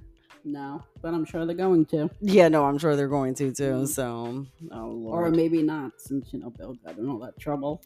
No, 0.44 0.82
but 1.02 1.12
I'm 1.14 1.24
sure 1.24 1.44
they're 1.44 1.54
going 1.54 1.84
to. 1.86 2.08
Yeah, 2.20 2.48
no, 2.48 2.64
I'm 2.64 2.78
sure 2.78 2.96
they're 2.96 3.08
going 3.08 3.34
to 3.34 3.52
too. 3.52 3.62
Mm. 3.82 3.88
So, 3.88 4.46
oh 4.72 5.02
Or 5.06 5.30
maybe 5.30 5.62
not, 5.62 5.92
since, 5.98 6.32
you 6.32 6.38
know, 6.40 6.50
Bill 6.50 6.74
got 6.84 6.96
in 6.96 7.08
all 7.08 7.18
that 7.18 7.38
trouble. 7.38 7.82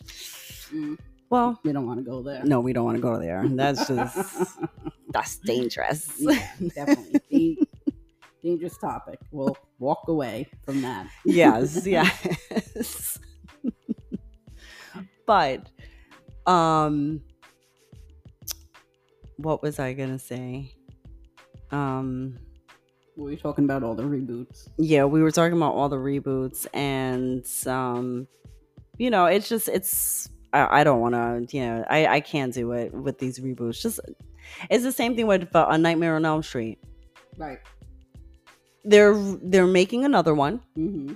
Mm, 0.73 0.97
well, 1.29 1.59
we 1.65 1.73
don't 1.73 1.87
want 1.87 1.99
to 1.99 2.05
go 2.05 2.23
there. 2.23 2.45
no, 2.45 2.61
we 2.61 2.73
don't 2.73 2.85
want 2.85 2.97
to 2.97 3.03
go 3.03 3.19
there. 3.19 3.43
That's 3.49 3.87
just 3.89 4.59
that's 5.11 5.37
dangerous. 5.39 6.13
Yeah, 6.19 6.49
definitely. 6.75 7.59
Da- 7.85 7.93
dangerous 8.43 8.77
topic. 8.79 9.19
We'll 9.31 9.57
walk 9.79 10.09
away 10.09 10.49
from 10.65 10.83
that. 10.83 11.07
yes, 11.25 11.87
yes. 11.87 13.19
But, 15.33 16.51
um, 16.53 17.23
what 19.37 19.63
was 19.63 19.79
I 19.79 19.93
gonna 19.95 20.19
say? 20.19 20.75
Um, 21.71 22.39
We 23.17 23.31
were 23.33 23.37
talking 23.37 23.65
about 23.65 23.83
all 23.83 23.95
the 23.95 24.03
reboots. 24.03 24.69
yeah, 24.79 25.05
we 25.05 25.23
were 25.23 25.31
talking 25.31 25.57
about 25.57 25.75
all 25.75 25.89
the 25.89 25.97
reboots, 25.97 26.67
and 26.75 27.45
um, 27.67 28.27
you 28.99 29.11
know, 29.11 29.25
it's 29.27 29.49
just 29.49 29.69
it's. 29.69 30.29
I, 30.53 30.81
I 30.81 30.85
don't 30.85 31.01
want 31.01 31.15
to, 31.15 31.57
you 31.57 31.65
know, 31.65 31.83
I, 31.89 32.07
I 32.17 32.21
can't 32.21 32.53
do 32.53 32.73
it 32.73 32.93
with 32.93 33.19
these 33.19 33.39
reboots. 33.39 33.81
Just 33.81 34.01
it's 34.69 34.85
the 34.85 34.93
same 34.93 35.17
thing 35.17 35.27
with 35.27 35.49
uh, 35.57 35.67
A 35.71 35.79
Nightmare 35.79 36.17
on 36.17 36.27
Elm 36.27 36.43
Street. 36.43 36.79
Right. 37.39 37.59
They're 38.85 39.17
they're 39.43 39.67
making 39.67 40.05
another 40.05 40.35
one. 40.35 40.61
hmm 40.77 41.15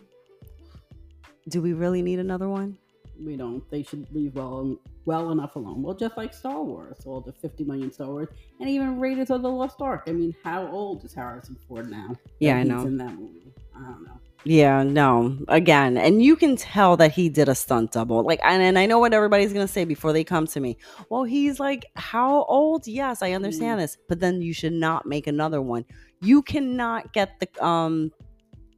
Do 1.50 1.60
we 1.60 1.74
really 1.74 2.00
need 2.00 2.18
another 2.18 2.48
one? 2.48 2.78
We 3.24 3.36
don't. 3.36 3.68
They 3.70 3.82
should 3.82 4.06
leave 4.12 4.34
well 4.34 4.78
well 5.04 5.30
enough 5.30 5.56
alone. 5.56 5.82
Well, 5.82 5.94
just 5.94 6.16
like 6.16 6.34
Star 6.34 6.62
Wars, 6.62 6.98
all 7.06 7.20
the 7.20 7.32
50 7.32 7.64
million 7.64 7.92
Star 7.92 8.08
Wars, 8.08 8.28
and 8.60 8.68
even 8.68 8.98
Raiders 8.98 9.30
of 9.30 9.42
the 9.42 9.48
Lost 9.50 9.80
Ark. 9.80 10.04
I 10.06 10.12
mean, 10.12 10.34
how 10.44 10.66
old 10.66 11.04
is 11.04 11.14
Harrison 11.14 11.56
Ford 11.68 11.90
now? 11.90 12.16
Yeah, 12.40 12.56
I 12.56 12.62
know. 12.62 12.82
In 12.82 12.96
that 12.98 13.14
movie, 13.18 13.52
I 13.74 13.80
don't 13.80 14.04
know. 14.04 14.20
Yeah, 14.44 14.84
no. 14.84 15.36
Again, 15.48 15.96
and 15.96 16.22
you 16.22 16.36
can 16.36 16.54
tell 16.56 16.96
that 16.98 17.10
he 17.10 17.28
did 17.28 17.48
a 17.48 17.54
stunt 17.54 17.92
double. 17.92 18.22
Like, 18.22 18.38
and, 18.44 18.62
and 18.62 18.78
I 18.78 18.86
know 18.86 19.00
what 19.00 19.12
everybody's 19.12 19.52
gonna 19.52 19.66
say 19.66 19.84
before 19.84 20.12
they 20.12 20.22
come 20.22 20.46
to 20.48 20.60
me. 20.60 20.76
Well, 21.08 21.24
he's 21.24 21.58
like, 21.58 21.84
how 21.96 22.44
old? 22.44 22.86
Yes, 22.86 23.22
I 23.22 23.32
understand 23.32 23.80
this, 23.80 23.96
but 24.08 24.20
then 24.20 24.42
you 24.42 24.52
should 24.52 24.72
not 24.72 25.04
make 25.04 25.26
another 25.26 25.60
one. 25.60 25.84
You 26.20 26.42
cannot 26.42 27.12
get 27.12 27.40
the 27.40 27.64
um, 27.64 28.12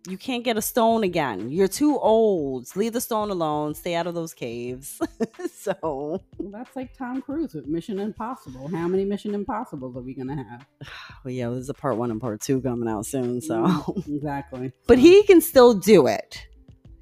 you 0.06 0.16
can't 0.16 0.44
get 0.44 0.56
a 0.56 0.62
stone 0.62 1.02
again. 1.04 1.50
You're 1.50 1.68
too 1.68 1.98
old. 1.98 2.74
Leave 2.76 2.92
the 2.92 3.00
stone 3.00 3.30
alone. 3.30 3.74
Stay 3.74 3.94
out 3.94 4.06
of 4.06 4.14
those 4.14 4.32
caves. 4.32 5.00
so, 5.52 6.22
that's 6.38 6.74
like 6.76 6.96
Tom 6.96 7.20
Cruise 7.20 7.54
with 7.54 7.66
Mission 7.66 7.98
Impossible. 7.98 8.68
How 8.68 8.88
many 8.88 9.04
Mission 9.04 9.34
Impossibles 9.34 9.96
are 9.96 10.00
we 10.02 10.14
gonna 10.14 10.36
have? 10.36 10.66
well, 11.24 11.32
yeah, 11.32 11.48
there's 11.50 11.68
a 11.68 11.74
part 11.74 11.96
one 11.96 12.10
and 12.10 12.20
part 12.20 12.40
two 12.40 12.60
coming 12.60 12.88
out 12.88 13.06
soon. 13.06 13.40
So, 13.40 13.64
Mm, 13.64 14.16
exactly. 14.16 14.72
but 14.86 14.98
he 14.98 15.22
can 15.24 15.40
still 15.40 15.74
do 15.74 16.06
it. 16.06 16.46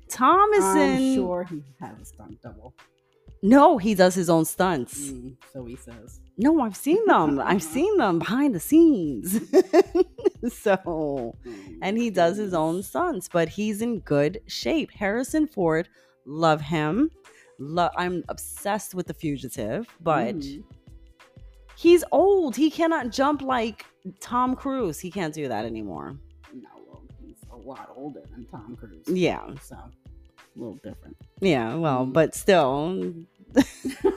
Tom 0.09 0.53
is 0.55 0.65
I'm 0.65 0.79
in. 0.79 1.15
sure 1.17 1.45
he 1.45 1.62
has 1.81 1.99
a 2.00 2.05
stunt 2.05 2.41
double. 2.43 2.75
No, 3.43 3.76
he 3.79 3.95
does 3.95 4.15
his 4.15 4.31
own 4.31 4.45
stunts. 4.45 5.11
Mm, 5.11 5.37
so 5.53 5.65
he 5.65 5.76
says. 5.76 6.21
No, 6.38 6.61
I've 6.61 6.76
seen 6.76 7.05
them. 7.07 7.40
I've 7.40 7.62
seen 7.76 7.97
them 7.97 8.19
behind 8.19 8.55
the 8.55 8.61
scenes. 8.61 9.33
so, 10.52 11.35
Mm, 11.47 11.78
and 11.83 11.97
he 11.99 12.11
does 12.11 12.37
his 12.37 12.52
own 12.55 12.83
stunts, 12.83 13.28
but 13.28 13.49
he's 13.49 13.81
in 13.83 14.00
good 14.00 14.40
shape. 14.47 14.90
Harrison 14.93 15.47
Ford, 15.47 15.88
love 16.26 16.61
him. 16.61 17.11
Lo- 17.59 17.90
I'm 17.97 18.23
obsessed 18.28 18.95
with 18.95 19.07
the 19.07 19.14
fugitive, 19.14 19.87
but 20.02 20.37
Mhm. 20.37 20.62
he's 21.76 22.05
old. 22.12 22.55
He 22.57 22.71
cannot 22.71 23.11
jump 23.11 23.40
like 23.43 23.85
Tom 24.21 24.55
Cruise. 24.55 24.99
He 25.00 25.11
can't 25.11 25.33
do 25.35 25.49
that 25.49 25.64
anymore. 25.64 26.16
No, 26.52 26.69
well, 26.87 27.02
he's 27.25 27.37
a 27.50 27.57
lot 27.57 27.90
older 27.97 28.21
than 28.31 28.45
Tom 28.47 28.76
Cruise. 28.78 29.07
Yeah. 29.09 29.43
So, 29.62 29.75
a 29.76 29.90
little 30.59 30.78
different. 30.83 31.16
Yeah, 31.40 31.75
well, 31.76 32.05
Mm. 32.07 32.12
but 32.12 32.35
still, 32.35 33.14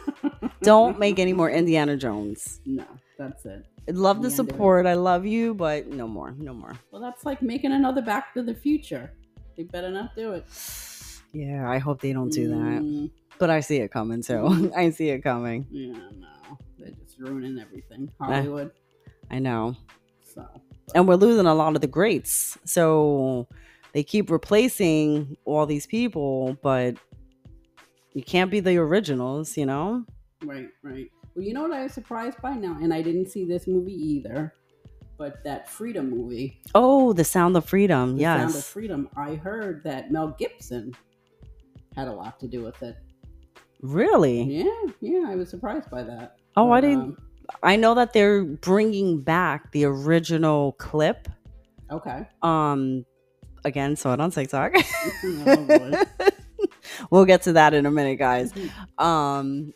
don't 0.62 1.00
make 1.00 1.20
any 1.20 1.34
more 1.34 1.50
Indiana 1.50 1.96
Jones. 1.98 2.62
No, 2.66 2.86
that's 3.18 3.46
it. 3.46 3.66
I 3.88 3.92
love 3.92 4.22
the 4.22 4.30
Yeah, 4.30 4.36
do 4.38 4.44
it. 4.44 4.50
support. 4.50 4.86
I 4.86 4.94
love 4.94 5.26
you, 5.26 5.54
but 5.54 5.88
no 5.88 6.08
more. 6.08 6.32
No 6.38 6.54
more. 6.54 6.74
Well, 6.92 7.02
that's 7.02 7.26
like 7.26 7.42
making 7.42 7.72
another 7.72 8.02
Back 8.02 8.34
to 8.36 8.44
the 8.44 8.54
Future. 8.54 9.12
They 9.58 9.64
better 9.64 9.90
not 9.90 10.16
do 10.16 10.34
it. 10.34 10.46
Yeah, 11.34 11.70
I 11.70 11.78
hope 11.80 12.02
they 12.02 12.14
don't 12.14 12.32
do 12.32 12.48
that. 12.50 12.82
Mm, 12.82 13.12
But 13.40 13.50
I 13.50 13.60
see 13.62 13.78
it 13.78 13.92
coming 13.92 14.22
too. 14.22 14.34
Mhm. 14.34 14.74
I 14.76 14.90
see 14.92 15.10
it 15.10 15.22
coming. 15.22 15.66
yeah, 15.72 15.94
no. 16.18 16.58
They're 16.78 16.92
just 16.92 17.18
ruining 17.20 17.58
everything. 17.60 18.12
Hollywood. 18.20 18.72
I 19.32 19.40
know. 19.40 19.76
So, 20.24 20.46
And 20.96 21.08
we're 21.08 21.16
losing 21.16 21.46
a 21.46 21.54
lot 21.54 21.76
of 21.76 21.82
the 21.82 21.88
greats. 21.88 22.58
So 22.66 23.48
they 23.94 24.04
keep 24.04 24.30
replacing 24.32 25.38
all 25.46 25.66
these 25.66 25.86
people, 25.88 26.58
but 26.64 26.96
you 28.14 28.24
can't 28.24 28.50
be 28.52 28.60
the 28.60 28.78
originals, 28.78 29.56
you 29.58 29.66
know? 29.66 30.06
Right, 30.44 30.70
right. 30.84 31.12
Well, 31.36 31.46
you 31.46 31.54
know 31.54 31.62
what 31.64 31.72
I 31.74 31.84
was 31.84 31.94
surprised 31.94 32.42
by 32.42 32.56
now? 32.56 32.78
And 32.82 32.94
I 32.94 33.02
didn't 33.02 33.30
see 33.30 33.46
this 33.46 33.68
movie 33.68 33.94
either. 33.94 34.54
but 35.18 35.44
that 35.44 35.70
Freedom 35.70 36.10
movie, 36.10 36.62
Oh, 36.74 37.12
The 37.14 37.24
Sound 37.26 37.58
of 37.58 37.66
Freedom. 37.66 38.18
Yeah. 38.18 38.38
The 38.38 38.44
yes. 38.44 38.52
Sound 38.54 38.56
of 38.64 38.66
Freedom, 38.66 39.10
I 39.18 39.36
heard 39.36 39.84
that 39.84 40.12
Mel 40.12 40.30
Gibson 40.40 40.96
had 41.96 42.08
a 42.08 42.14
lot 42.14 42.40
to 42.40 42.48
do 42.48 42.64
with 42.64 42.82
it. 42.82 42.96
really? 43.82 44.44
Yeah, 44.44 44.92
yeah, 45.02 45.26
I 45.28 45.36
was 45.36 45.50
surprised 45.50 45.90
by 45.90 46.04
that. 46.04 46.38
Oh, 46.56 46.72
I 46.72 46.80
didn't. 46.82 47.00
um, 47.02 47.18
I 47.64 47.76
know 47.76 47.96
that 47.96 48.14
they're 48.14 48.44
bringing 48.46 49.22
back 49.22 49.72
the 49.72 49.86
original 49.86 50.74
clip. 50.74 51.28
okay. 51.92 52.28
Um, 52.42 53.06
again, 53.66 53.96
saw 53.96 54.14
it 54.14 54.22
on 54.22 54.32
TikTok. 54.32 54.74
Oh, 55.24 55.66
boy. 55.66 55.92
we'll 57.12 57.26
get 57.26 57.42
to 57.44 57.54
that 57.54 57.74
in 57.74 57.86
a 57.86 57.92
minute, 57.92 58.20
guys. 58.20 58.54
Mhm. 58.54 59.04
Um, 59.04 59.74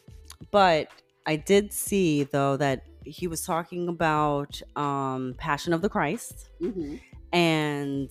but 0.52 0.88
I 1.26 1.36
did 1.38 1.72
see 1.74 2.24
though 2.24 2.58
that 2.58 2.84
he 3.06 3.28
was 3.28 3.46
talking 3.46 3.88
about 3.88 4.62
um 4.76 5.36
Passion 5.38 5.74
of 5.74 5.82
the 5.82 5.90
Christ 5.90 6.50
Mhm. 6.62 7.00
and 7.32 8.10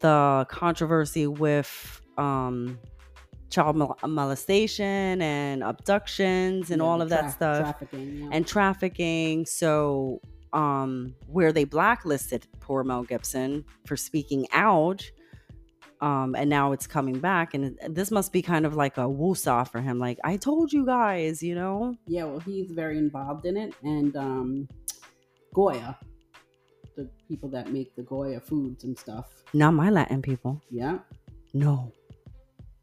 the 0.00 0.46
controversy 0.48 1.26
with 1.26 2.00
um 2.18 2.78
child 3.50 3.74
mol- 3.76 3.98
molestation 4.06 5.20
and 5.22 5.64
abductions 5.64 6.70
and 6.70 6.80
Yeah, 6.80 6.86
all 6.86 7.02
of 7.02 7.08
that 7.08 7.32
stuff 7.32 7.62
Trafficking. 7.62 8.16
Yeah. 8.18 8.28
and 8.32 8.46
trafficking. 8.46 9.44
So, 9.46 10.20
um, 10.52 11.14
where 11.26 11.52
they 11.52 11.64
blacklisted 11.64 12.46
poor 12.60 12.84
Mel 12.84 13.02
Gibson 13.02 13.64
for 13.86 13.96
speaking 13.96 14.46
out, 14.52 15.02
um, 16.00 16.34
and 16.34 16.48
now 16.50 16.72
it's 16.72 16.86
coming 16.86 17.18
back, 17.20 17.54
and 17.54 17.78
this 17.88 18.10
must 18.10 18.32
be 18.32 18.42
kind 18.42 18.64
of 18.66 18.74
like 18.74 18.96
a 18.98 19.02
woosah 19.02 19.68
for 19.68 19.80
him. 19.80 19.98
Like 19.98 20.18
I 20.24 20.36
told 20.36 20.72
you 20.72 20.86
guys, 20.86 21.42
you 21.42 21.54
know. 21.54 21.94
yeah, 22.06 22.24
well, 22.24 22.40
he's 22.40 22.70
very 22.70 22.96
involved 22.98 23.44
in 23.46 23.56
it, 23.56 23.74
and 23.82 24.16
um, 24.16 24.68
Goya, 25.54 25.98
the 26.96 27.08
people 27.28 27.48
that 27.50 27.70
make 27.72 27.94
the 27.96 28.02
Goya 28.02 28.40
foods 28.40 28.84
and 28.84 28.98
stuff. 28.98 29.26
Not 29.52 29.74
my 29.74 29.90
Latin 29.90 30.22
people. 30.22 30.60
Yeah, 30.70 30.98
No. 31.54 31.92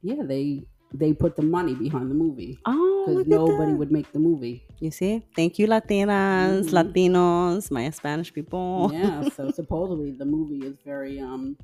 yeah, 0.02 0.24
they 0.24 0.64
they 0.94 1.12
put 1.14 1.36
the 1.36 1.42
money 1.44 1.76
behind 1.76 2.10
the 2.10 2.16
movie 2.16 2.58
Oh, 2.66 3.06
because 3.08 3.28
nobody 3.28 3.74
would 3.74 3.92
make 3.92 4.10
the 4.14 4.20
movie. 4.20 4.64
You 4.80 4.90
see? 4.92 5.22
Thank 5.36 5.60
you, 5.60 5.68
Latinas, 5.68 6.64
Mhm. 6.70 6.72
Latinos, 6.72 7.70
my 7.72 7.90
Spanish 7.90 8.32
people. 8.34 8.90
yeah, 8.94 9.28
so 9.30 9.52
supposedly 9.62 10.12
the 10.12 10.26
movie 10.26 10.66
is 10.66 10.78
very 10.86 11.20
um 11.20 11.58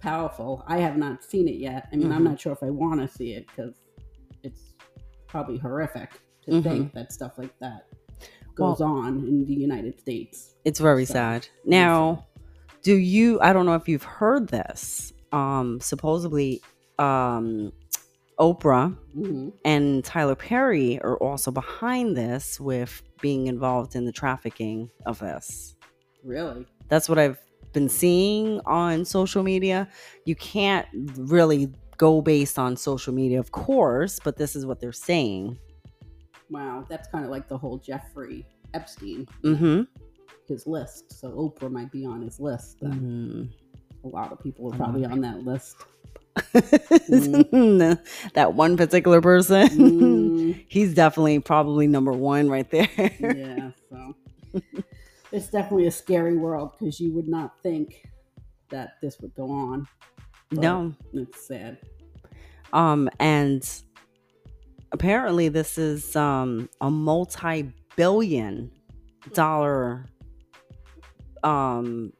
powerful. 0.00 0.64
I 0.66 0.78
have 0.78 0.96
not 0.96 1.22
seen 1.24 1.48
it 1.48 1.56
yet. 1.56 1.88
I 1.92 1.96
mean, 1.96 2.12
I'm 2.12 2.22
Mhm. 2.22 2.30
not 2.30 2.40
sure 2.40 2.52
if 2.52 2.62
I 2.62 2.70
want 2.70 3.00
to 3.00 3.08
see 3.08 3.32
it 3.32 3.46
because 3.48 3.74
it's 4.42 4.74
probably 5.26 5.58
horrific 5.58 6.10
to 6.46 6.52
Mhm. 6.52 6.62
think 6.62 6.92
that 6.94 7.12
stuff 7.12 7.38
like 7.38 7.56
that 7.58 7.86
Well- 8.58 8.72
goes 8.72 8.80
on 8.80 9.26
in 9.26 9.44
the 9.44 9.54
United 9.54 9.98
States. 10.00 10.54
It's 10.64 10.78
very 10.80 11.04
So, 11.04 11.14
sad. 11.14 11.48
Now, 11.64 12.26
do 12.82 12.94
you 12.96 13.40
I 13.40 13.52
don't 13.52 13.66
know 13.66 13.74
if 13.74 13.88
you've 13.88 14.04
heard 14.04 14.48
this. 14.48 15.12
Um 15.32 15.80
supposedly 15.80 16.62
um 16.98 17.72
Oprah 18.38 18.96
hmm 19.12 19.48
and 19.64 20.04
Tyler 20.04 20.36
Perry 20.36 21.00
are 21.02 21.16
also 21.18 21.50
behind 21.50 22.16
this 22.16 22.60
with 22.60 23.02
being 23.20 23.48
involved 23.48 23.96
in 23.96 24.04
the 24.04 24.12
trafficking 24.12 24.90
of 25.04 25.18
this. 25.18 25.74
Really? 26.24 26.66
That's 26.88 27.08
what 27.08 27.18
I've 27.18 27.38
been 27.78 27.88
seeing 27.88 28.60
on 28.66 29.04
social 29.04 29.44
media. 29.44 29.88
You 30.24 30.34
can't 30.34 30.86
really 31.16 31.72
go 31.96 32.20
based 32.20 32.58
on 32.58 32.76
social 32.76 33.14
media, 33.14 33.38
of 33.38 33.52
course, 33.52 34.18
but 34.22 34.36
this 34.36 34.56
is 34.56 34.66
what 34.66 34.80
they're 34.80 34.92
saying. 34.92 35.56
Wow, 36.50 36.84
that's 36.88 37.06
kind 37.08 37.24
of 37.24 37.30
like 37.30 37.46
the 37.48 37.56
whole 37.56 37.78
Jeffrey 37.78 38.44
Epstein, 38.74 39.26
Mm-hmm. 39.44 39.82
his 40.48 40.66
list. 40.66 41.20
So 41.20 41.30
Oprah 41.30 41.70
might 41.70 41.92
be 41.92 42.04
on 42.04 42.20
his 42.22 42.40
list. 42.40 42.78
Then. 42.80 42.92
Mm. 42.92 43.48
A 44.04 44.08
lot 44.08 44.32
of 44.32 44.42
people 44.42 44.72
are 44.72 44.76
probably 44.76 45.04
on 45.04 45.20
that 45.20 45.44
list. 45.44 45.76
that 48.34 48.52
one 48.54 48.76
particular 48.76 49.20
person. 49.20 49.68
Mm, 49.68 50.64
He's 50.68 50.94
definitely 50.94 51.38
probably 51.40 51.86
number 51.86 52.12
one 52.12 52.48
right 52.48 52.68
there. 52.70 52.88
yeah, 53.20 53.70
so 53.90 54.14
it's 55.32 55.48
definitely 55.48 55.86
a 55.86 55.90
scary 55.90 56.36
world 56.36 56.72
because 56.78 57.00
you 57.00 57.12
would 57.12 57.28
not 57.28 57.60
think 57.62 58.02
that 58.70 59.00
this 59.02 59.18
would 59.20 59.34
go 59.34 59.50
on. 59.50 59.86
No. 60.50 60.94
it's 61.12 61.46
sad. 61.46 61.78
Um, 62.72 63.08
and 63.18 63.68
apparently 64.92 65.48
this 65.48 65.76
is 65.76 66.16
um 66.16 66.68
a 66.80 66.90
multi-billion 66.90 68.70
dollar 69.34 70.06
um 71.44 72.12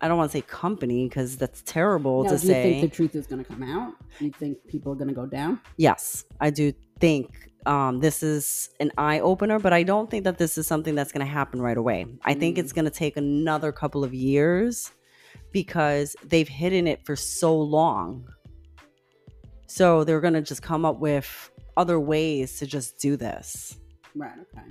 I 0.00 0.08
don't 0.08 0.16
want 0.16 0.30
to 0.32 0.38
say 0.38 0.42
company 0.42 1.08
because 1.08 1.36
that's 1.36 1.62
terrible 1.62 2.24
Now, 2.24 2.30
to 2.30 2.38
do 2.38 2.46
you 2.46 2.52
think 2.54 2.80
the 2.80 2.88
truth 2.88 3.14
is 3.14 3.26
going 3.26 3.44
to 3.44 3.48
come 3.48 3.62
out? 3.62 3.92
Do 4.18 4.24
you 4.24 4.32
think 4.32 4.56
people 4.66 4.92
are 4.92 4.96
going 4.96 5.08
to 5.08 5.14
go 5.14 5.26
down? 5.26 5.60
yes, 5.76 6.24
I 6.40 6.50
do 6.50 6.72
think 6.98 7.49
um, 7.66 8.00
this 8.00 8.22
is 8.22 8.70
an 8.80 8.90
eye 8.98 9.20
opener, 9.20 9.58
but 9.58 9.72
I 9.72 9.82
don't 9.82 10.10
think 10.10 10.24
that 10.24 10.38
this 10.38 10.56
is 10.58 10.66
something 10.66 10.94
that's 10.94 11.12
going 11.12 11.24
to 11.26 11.30
happen 11.30 11.60
right 11.60 11.76
away. 11.76 12.06
I 12.24 12.34
think 12.34 12.56
Mm. 12.56 12.60
it's 12.60 12.72
going 12.72 12.84
to 12.86 12.90
take 12.90 13.16
another 13.16 13.72
couple 13.72 14.02
of 14.04 14.14
years 14.14 14.90
because 15.52 16.16
they've 16.24 16.48
hidden 16.48 16.86
it 16.86 17.04
for 17.04 17.16
so 17.16 17.56
long. 17.58 18.26
So 19.66 20.04
they're 20.04 20.20
going 20.20 20.34
to 20.34 20.42
just 20.42 20.62
come 20.62 20.84
up 20.84 20.98
with 21.00 21.50
other 21.76 22.00
ways 22.00 22.58
to 22.58 22.66
just 22.66 22.98
do 22.98 23.16
this. 23.16 23.76
Right. 24.14 24.32
Okay. 24.52 24.66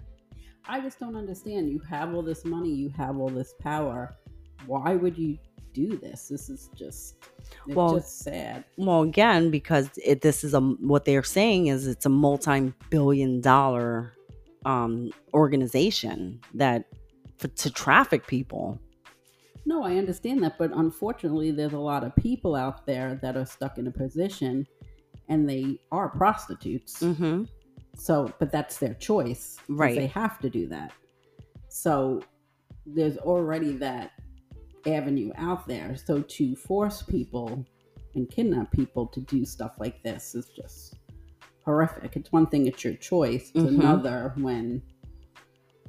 I 0.68 0.82
just 0.82 1.00
don't 1.00 1.16
understand. 1.16 1.70
You 1.70 1.80
have 1.90 2.14
all 2.14 2.22
this 2.22 2.46
money. 2.46 2.70
You 2.74 2.90
have 2.98 3.18
all 3.18 3.30
this 3.30 3.54
power. 3.60 4.16
Why 4.68 4.96
would 4.96 5.18
you 5.18 5.38
do 5.74 5.98
this? 5.98 6.28
This 6.28 6.50
is 6.50 6.70
just. 6.76 7.16
It's 7.68 7.76
Well, 7.76 7.96
just 7.96 8.20
sad. 8.20 8.64
Well, 8.78 9.02
again, 9.02 9.50
because 9.52 9.90
it, 10.04 10.22
this 10.22 10.44
is 10.44 10.54
a 10.54 10.60
what 10.60 11.06
they're 11.06 11.24
saying 11.24 11.68
is 11.68 11.88
it's 11.88 12.06
a 12.06 12.10
multi-billion 12.10 13.42
dollar 13.42 14.14
um, 14.66 15.12
organization 15.34 16.42
that 16.54 16.86
for, 17.38 17.48
to 17.48 17.72
traffic 17.72 18.28
people. 18.28 18.80
No, 19.66 19.84
I 19.84 19.98
understand 19.98 20.44
that, 20.44 20.58
but 20.58 20.72
unfortunately, 20.74 21.52
there's 21.52 21.74
a 21.74 21.80
lot 21.80 22.04
of 22.04 22.16
people 22.16 22.56
out 22.56 22.86
there 22.86 23.20
that 23.22 23.38
are 23.38 23.46
stuck 23.46 23.78
in 23.78 23.88
a 23.88 23.92
position, 23.92 24.68
and 25.28 25.48
they 25.48 25.80
are 25.92 26.10
prostitutes. 26.10 27.02
Mm-hmm. 27.02 27.44
So, 27.96 28.34
but 28.40 28.52
that's 28.52 28.78
their 28.78 28.94
choice, 28.96 29.58
Right. 29.68 29.96
They 29.96 30.08
have 30.08 30.40
to 30.40 30.50
do 30.50 30.68
that. 30.68 30.92
So, 31.68 32.22
there's 32.86 33.18
already 33.18 33.74
that 33.74 34.12
avenue 34.88 35.32
out 35.38 35.68
there. 35.68 35.96
So, 35.98 36.22
to 36.22 36.56
force 36.56 37.02
people 37.02 37.66
and 38.16 38.30
kidnap 38.30 38.72
people 38.72 39.08
to 39.08 39.22
do 39.22 39.46
stuff 39.46 39.74
like 39.80 40.02
this 40.04 40.36
is 40.36 40.50
just 40.50 40.96
horrific. 41.66 42.16
It's 42.16 42.32
one 42.32 42.48
thing, 42.48 42.68
it's 42.68 42.84
your 42.84 42.96
choice. 42.96 43.52
It's 43.54 43.64
Mhm. 43.66 43.80
another 43.80 44.34
when, 44.38 44.82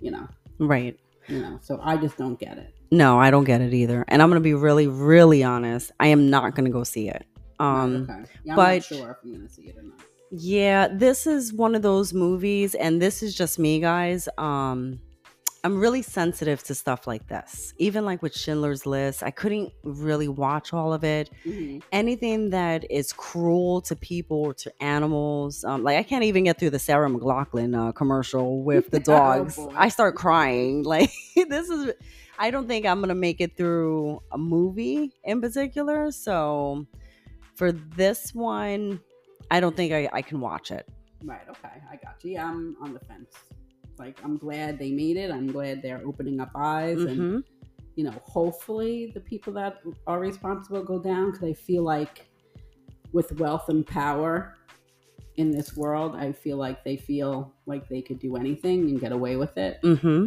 you 0.00 0.11
know, 0.11 0.29
Right. 0.59 0.98
you 1.29 1.40
know. 1.40 1.59
So, 1.62 1.81
I 1.83 1.96
just 1.96 2.16
don't 2.16 2.38
get 2.38 2.59
it. 2.59 2.74
No, 2.92 3.18
I 3.18 3.31
don't 3.31 3.44
get 3.44 3.61
it 3.61 3.72
either. 3.72 4.05
And 4.09 4.20
I'm 4.20 4.29
gonna 4.29 4.40
be 4.40 4.55
really, 4.55 4.87
really 4.88 5.42
honest. 5.44 5.92
I 6.00 6.09
am 6.09 6.29
not 6.29 6.55
gonna 6.57 6.70
go 6.70 6.83
see 6.85 7.09
it. 7.09 7.24
Um, 7.59 8.09
okay. 8.11 8.24
Yeah, 8.44 8.57
but- 8.57 8.83
sure 8.85 9.11
if 9.12 9.16
I'm 9.24 9.46
to 9.46 9.53
see 9.53 9.62
it 9.68 9.76
or 9.79 9.83
not. 9.83 10.00
Yeah, 10.33 10.88
this 10.88 11.26
is 11.26 11.53
one 11.53 11.74
of 11.74 11.83
those 11.83 12.12
movies, 12.14 12.74
and 12.76 13.03
this 13.03 13.22
is 13.22 13.35
just 13.35 13.59
me, 13.59 13.81
guys. 13.81 14.29
Um, 14.38 15.00
I'm 15.62 15.78
really 15.78 16.00
sensitive 16.00 16.62
to 16.64 16.74
stuff 16.74 17.06
like 17.06 17.28
this. 17.28 17.74
Even 17.76 18.06
like 18.06 18.22
with 18.22 18.34
Schindler's 18.34 18.86
List, 18.86 19.22
I 19.22 19.30
couldn't 19.30 19.72
really 19.82 20.26
watch 20.28 20.72
all 20.72 20.94
of 20.94 21.04
it. 21.04 21.28
Mhm. 21.44 21.82
Anything 21.92 22.48
that 22.50 22.90
is 22.90 23.12
cruel 23.12 23.82
to 23.82 23.94
people 23.94 24.38
or 24.38 24.54
to 24.54 24.72
animals, 24.82 25.62
um, 25.64 25.82
like 25.82 25.98
I 25.98 26.02
can't 26.02 26.24
even 26.24 26.44
get 26.44 26.58
through 26.58 26.70
the 26.70 26.78
Sarah 26.78 27.10
McLaughlin 27.10 27.74
uh, 27.74 27.92
commercial 27.92 28.62
with 28.62 28.90
the 28.90 28.98
Oh, 29.00 29.02
dogs. 29.02 29.56
boy. 29.56 29.72
I 29.76 29.88
start 29.90 30.14
crying. 30.14 30.82
Like 30.90 31.10
this 31.36 31.68
is, 31.68 31.92
I 32.38 32.50
don't 32.50 32.66
think 32.66 32.86
I'm 32.86 33.00
gonna 33.00 33.14
make 33.14 33.40
it 33.42 33.54
through 33.56 34.22
a 34.32 34.38
movie 34.38 35.12
in 35.24 35.42
particular. 35.42 36.10
So 36.10 36.86
for 37.54 37.70
this 37.70 38.34
one, 38.34 38.98
I 39.50 39.60
don't 39.60 39.76
think 39.76 39.92
I, 39.92 40.08
I 40.10 40.22
can 40.22 40.40
watch 40.40 40.70
it. 40.70 40.88
Right. 41.22 41.42
Okay. 41.50 41.68
I 41.90 41.96
got 41.96 42.24
you. 42.24 42.32
Yeah, 42.32 42.48
I'm 42.48 42.76
on 42.80 42.94
the 42.94 43.00
fence. 43.00 43.34
Like, 44.00 44.18
I'm 44.24 44.38
glad 44.38 44.78
they 44.78 44.90
made 44.90 45.18
it. 45.18 45.30
I'm 45.30 45.46
glad 45.46 45.82
they're 45.82 46.00
opening 46.06 46.40
up 46.40 46.50
eyes, 46.54 47.02
and 47.02 47.20
Mhm. 47.20 47.44
you 47.96 48.04
know, 48.04 48.14
hopefully 48.24 49.10
the 49.12 49.20
people 49.20 49.52
that 49.52 49.82
are 50.06 50.18
responsible 50.18 50.82
go 50.82 50.98
down 50.98 51.32
because 51.32 51.44
I 51.44 51.52
feel 51.52 51.82
like 51.82 52.30
with 53.12 53.38
wealth 53.38 53.68
and 53.68 53.86
power 53.86 54.56
in 55.36 55.50
this 55.50 55.76
world, 55.76 56.16
I 56.16 56.32
feel 56.32 56.56
like 56.56 56.82
they 56.82 56.96
feel 56.96 57.52
like 57.66 57.88
they 57.88 58.00
could 58.00 58.18
do 58.18 58.36
anything 58.36 58.88
and 58.88 58.98
get 58.98 59.12
away 59.12 59.36
with 59.36 59.58
it. 59.58 59.82
Mm-hmm. 59.82 60.26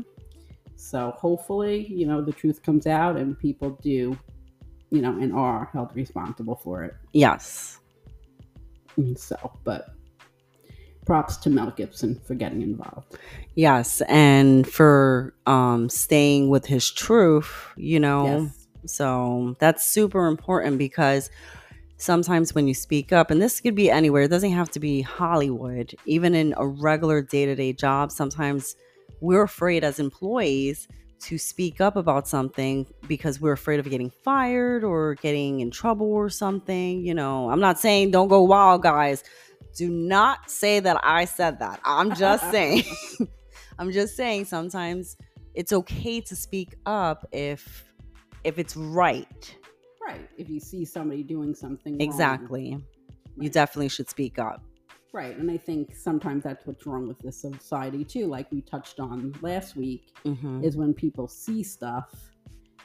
So 0.76 1.12
hopefully, 1.18 1.88
you 1.88 2.06
know, 2.06 2.22
the 2.22 2.32
truth 2.32 2.62
comes 2.62 2.86
out 2.86 3.18
and 3.18 3.40
people 3.40 3.72
do, 3.82 4.16
you 4.92 5.02
know, 5.02 5.18
and 5.20 5.34
are 5.34 5.66
held 5.74 5.96
responsible 5.96 6.58
for 6.58 6.84
it. 6.84 6.94
Yes. 7.14 7.80
And 8.98 9.18
so, 9.18 9.38
but 9.64 9.96
props 11.06 11.38
to 11.38 11.50
Mel 11.50 11.74
Gibson 11.76 12.20
for 12.26 12.36
getting 12.36 12.62
involved. 12.62 13.18
Yes, 13.56 14.02
and 14.08 14.68
for 14.68 15.34
um 15.46 15.90
staying 15.90 16.50
with 16.50 16.66
his 16.66 16.90
truth, 16.92 17.52
you 17.76 18.00
know. 18.00 18.44
Yes. 18.44 18.68
So 18.86 19.56
that's 19.60 19.86
super 19.86 20.28
important 20.28 20.78
because 20.78 21.30
sometimes 21.98 22.54
when 22.54 22.68
you 22.68 22.74
speak 22.74 23.14
up, 23.14 23.32
and 23.32 23.42
this 23.42 23.62
could 23.62 23.76
be 23.76 23.90
anywhere, 23.90 24.24
it 24.24 24.30
doesn't 24.30 24.52
have 24.52 24.70
to 24.72 24.80
be 24.80 25.02
Hollywood, 25.02 25.96
even 26.06 26.36
in 26.36 26.54
a 26.58 26.68
regular 26.68 27.22
day 27.22 27.46
to 27.46 27.56
day 27.56 27.74
job, 27.74 28.12
sometimes 28.12 28.76
we're 29.22 29.44
afraid 29.44 29.84
as 29.84 30.00
employees 30.00 30.88
to 31.22 31.38
speak 31.38 31.80
up 31.80 31.96
about 31.96 32.28
something 32.28 32.86
because 33.08 33.40
we're 33.40 33.54
afraid 33.54 33.80
of 33.80 33.90
getting 33.90 34.10
fired 34.10 34.84
or 34.84 35.16
getting 35.16 35.62
in 35.62 35.72
trouble 35.72 36.12
or 36.12 36.30
something. 36.30 37.06
You 37.06 37.14
know, 37.14 37.50
I'm 37.50 37.62
not 37.62 37.80
saying 37.80 38.12
don't 38.12 38.28
go 38.28 38.44
wild, 38.44 38.84
guys. 38.84 39.24
Do 39.76 39.90
not 39.90 40.50
say 40.50 40.80
that 40.80 41.00
I 41.04 41.26
said 41.26 41.60
that. 41.60 41.80
I'm 41.84 42.14
just 42.16 42.50
saying. 42.52 42.84
I'm 43.80 43.92
just 43.92 44.16
saying 44.16 44.46
sometimes 44.46 45.18
it's 45.56 45.74
okay 45.74 46.22
to 46.22 46.36
speak 46.36 46.76
up 46.86 47.28
if 47.32 47.86
if 48.44 48.60
it's 48.60 48.76
right. 48.76 49.56
Right. 50.06 50.30
If 50.38 50.50
you 50.50 50.60
see 50.60 50.86
somebody 50.86 51.24
doing 51.24 51.56
something 51.56 51.94
wrong. 51.94 52.02
Exactly. 52.02 52.70
You 52.70 52.82
Right. 53.38 53.54
definitely 53.54 53.90
should 53.90 54.10
speak 54.10 54.38
up. 54.38 54.62
Right. 55.12 55.38
And 55.38 55.50
I 55.50 55.58
think 55.58 55.96
sometimes 55.96 56.44
that's 56.44 56.66
what's 56.68 56.86
wrong 56.86 57.08
with 57.08 57.20
this 57.20 57.40
society 57.42 58.04
too, 58.04 58.28
like 58.28 58.52
we 58.52 58.62
touched 58.62 59.00
on 59.00 59.34
last 59.42 59.76
week, 59.76 60.14
hmm 60.26 60.64
is 60.64 60.76
when 60.78 60.94
people 60.94 61.28
see 61.28 61.64
stuff 61.64 62.10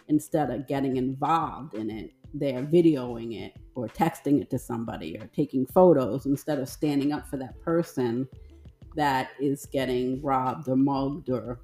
instead 0.09 0.51
of 0.51 0.67
getting 0.67 0.97
involved 0.97 1.75
in 1.75 1.91
it, 1.91 2.13
they're 2.35 2.63
videoing 2.63 3.41
it 3.41 3.55
or 3.75 3.89
texting 3.89 4.41
it 4.41 4.51
to 4.51 4.59
somebody 4.59 5.17
or 5.19 5.27
taking 5.29 5.67
photos 5.67 6.27
instead 6.27 6.59
of 6.59 6.69
standing 6.69 7.13
up 7.13 7.27
for 7.29 7.37
that 7.37 7.59
person 7.63 8.29
that 8.97 9.31
is 9.41 9.67
getting 9.67 10.21
robbed 10.23 10.69
or 10.69 10.77
mugged 10.77 11.31
or 11.31 11.61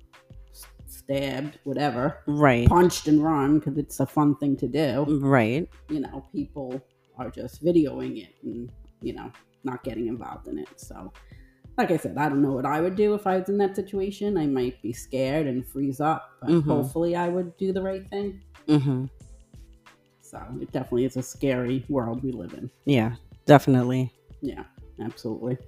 stabbed, 0.87 1.59
whatever, 1.65 2.19
Right. 2.27 2.69
punched 2.69 3.09
and 3.09 3.23
run 3.23 3.59
because 3.59 3.77
it's 3.79 4.01
a 4.01 4.07
fun 4.07 4.37
thing 4.37 4.57
to 4.59 4.69
do. 4.69 5.05
Right. 5.21 5.69
You 5.89 6.01
know, 6.01 6.25
people 6.33 6.81
are 7.19 7.31
just 7.31 7.63
videoing 7.65 8.23
it 8.23 8.35
and, 8.43 8.71
you 9.03 9.13
know, 9.15 9.31
not 9.65 9.83
getting 9.83 10.07
involved 10.07 10.47
in 10.49 10.59
it. 10.59 10.69
So, 10.77 11.13
like 11.77 11.91
I 11.91 11.97
said, 11.97 12.17
I 12.17 12.29
don't 12.29 12.43
know 12.43 12.53
what 12.53 12.67
I 12.67 12.81
would 12.81 12.95
do 12.95 13.15
if 13.15 13.27
I 13.27 13.39
was 13.39 13.49
in 13.49 13.59
that 13.59 13.75
situation. 13.75 14.37
I 14.37 14.47
might 14.47 14.81
be 14.83 14.93
scared 14.93 15.47
and 15.47 15.67
freeze 15.67 16.01
up, 16.01 16.31
but 16.41 16.51
Mhm. 16.51 16.63
hopefully 16.65 17.17
I 17.17 17.29
would 17.29 17.57
do 17.57 17.73
the 17.73 17.83
right 17.83 18.09
thing. 18.09 18.41
hmm 18.69 19.05
So 20.35 20.43
it 20.61 20.73
definitely 20.73 21.05
is 21.05 21.17
a 21.17 21.23
scary 21.23 21.85
world 21.89 22.25
we 22.25 22.33
live 22.33 22.55
in. 22.55 22.69
Yeah, 22.87 23.15
definitely. 23.47 24.13
Yeah, 24.41 24.65
absolutely. 25.01 25.59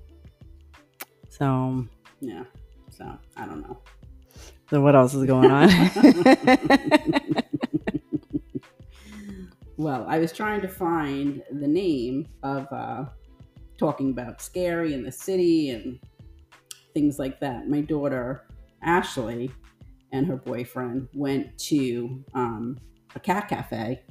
So, 1.28 1.86
Yeah. 2.20 2.42
So 2.90 3.16
I 3.36 3.46
don't 3.46 3.60
know. 3.60 3.78
so 4.68 4.80
what 4.80 4.96
else 4.96 5.14
is 5.14 5.24
going 5.24 5.50
on? 5.50 5.70
Well, 9.78 10.06
I 10.08 10.18
was 10.18 10.32
trying 10.32 10.62
to 10.62 10.68
find 10.68 11.42
the 11.52 11.68
name 11.68 12.26
of 12.42 12.66
uh, 12.72 13.04
talking 13.76 14.10
about 14.10 14.40
scary 14.40 14.94
in 14.94 15.02
the 15.02 15.12
city 15.12 15.68
and 15.68 15.98
things 16.94 17.18
like 17.18 17.38
that. 17.40 17.68
My 17.68 17.82
daughter 17.82 18.46
Ashley 18.82 19.50
and 20.12 20.26
her 20.28 20.36
boyfriend 20.36 21.08
went 21.12 21.58
to 21.58 22.24
um, 22.32 22.78
a 23.14 23.20
cat 23.20 23.48
cafe, 23.48 24.02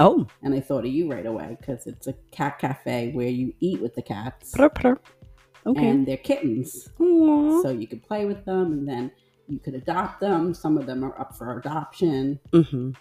oh, 0.00 0.26
and 0.42 0.54
I 0.54 0.60
thought 0.60 0.84
of 0.84 0.90
you 0.92 1.10
right 1.10 1.26
away 1.26 1.56
because 1.60 1.86
it's 1.86 2.06
a 2.06 2.14
cat 2.30 2.58
cafe 2.58 3.12
where 3.12 3.28
you 3.28 3.52
eat 3.60 3.80
with 3.80 3.94
the 3.94 4.02
cats 4.02 4.52
okay. 5.66 5.88
and 5.88 6.06
they're 6.06 6.16
kittens. 6.16 6.88
Aw. 7.00 7.62
So 7.62 7.70
you 7.70 7.86
could 7.86 8.02
play 8.02 8.26
with 8.26 8.44
them, 8.44 8.72
and 8.72 8.88
then 8.88 9.10
you 9.48 9.58
could 9.58 9.74
adopt 9.74 10.20
them. 10.20 10.54
Some 10.54 10.78
of 10.78 10.86
them 10.86 11.04
are 11.04 11.18
up 11.20 11.36
for 11.36 11.58
adoption. 11.58 12.38
Mhm. 12.52 12.94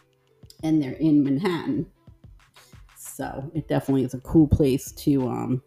and 0.64 0.82
they're 0.82 0.94
in 0.94 1.24
Manhattan. 1.24 1.86
So 2.98 3.52
it 3.54 3.68
definitely 3.68 4.04
is 4.04 4.14
a 4.14 4.20
cool 4.22 4.48
place 4.48 4.92
to 4.94 5.28
um, 5.28 5.62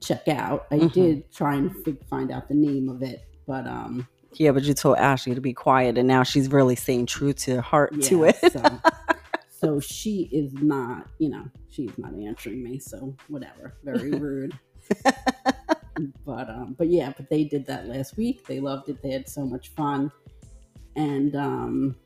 check 0.00 0.26
out. 0.28 0.66
I 0.70 0.78
Mhm. 0.78 0.92
did 0.92 1.32
try 1.32 1.54
and 1.56 1.74
fig- 1.84 2.04
find 2.06 2.30
out 2.30 2.48
the 2.48 2.54
name 2.54 2.88
of 2.88 3.02
it, 3.02 3.24
but 3.46 3.66
um, 3.66 4.06
Yeah, 4.34 4.52
but 4.52 4.62
you 4.64 4.74
told 4.74 4.96
Ashley 4.98 5.34
to 5.34 5.40
be 5.40 5.52
quiet, 5.52 5.98
and 5.98 6.06
now 6.08 6.22
she's 6.22 6.50
really 6.50 6.76
staying 6.76 7.06
true 7.06 7.32
to 7.34 7.56
her 7.56 7.60
heart 7.60 8.00
to 8.02 8.20
yeah, 8.20 8.32
it. 8.42 8.52
so, 8.52 8.62
so 9.58 9.80
she 9.80 10.28
is 10.32 10.52
not, 10.54 11.08
you 11.18 11.30
know, 11.30 11.44
she's 11.70 11.96
not 11.96 12.14
answering 12.14 12.62
me. 12.62 12.78
So 12.78 13.16
whatever, 13.28 13.74
very 13.84 14.10
rude. 14.18 14.58
but 16.24 16.48
um, 16.50 16.74
but 16.78 16.88
yeah, 16.88 17.12
but 17.16 17.28
they 17.30 17.44
did 17.44 17.66
that 17.66 17.86
last 17.86 18.16
week. 18.16 18.46
They 18.46 18.60
loved 18.60 18.88
it. 18.88 19.02
They 19.02 19.10
had 19.10 19.28
so 19.28 19.44
much 19.46 19.68
fun, 19.70 20.12
and 20.94 21.34
um, 21.34 21.96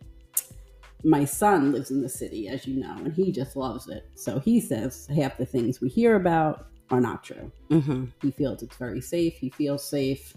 my 1.05 1.25
son 1.25 1.73
lives 1.73 1.91
in 1.91 2.01
the 2.03 2.09
city, 2.09 2.49
as 2.49 2.67
you 2.67 2.81
know, 2.81 2.95
and 2.99 3.13
he 3.13 3.33
just 3.33 3.57
loves 3.57 3.89
it. 3.89 4.09
So 4.15 4.39
he 4.39 4.61
says 4.61 5.09
half 5.15 5.37
the 5.37 5.47
things 5.47 5.81
we 5.81 5.89
hear 5.89 6.17
about 6.17 6.67
are 6.91 7.01
not 7.01 7.25
true. 7.25 7.51
hmm 7.69 8.07
He 8.23 8.31
feels 8.31 8.63
it's 8.63 8.77
very 8.77 9.01
safe. 9.01 9.35
He 9.35 9.51
feels 9.51 9.89
safe. 9.89 10.35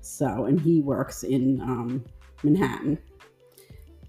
So, 0.00 0.46
and 0.46 0.60
he 0.60 0.80
works 0.80 1.22
in 1.22 1.60
um, 1.60 2.04
Manhattan. 2.42 2.98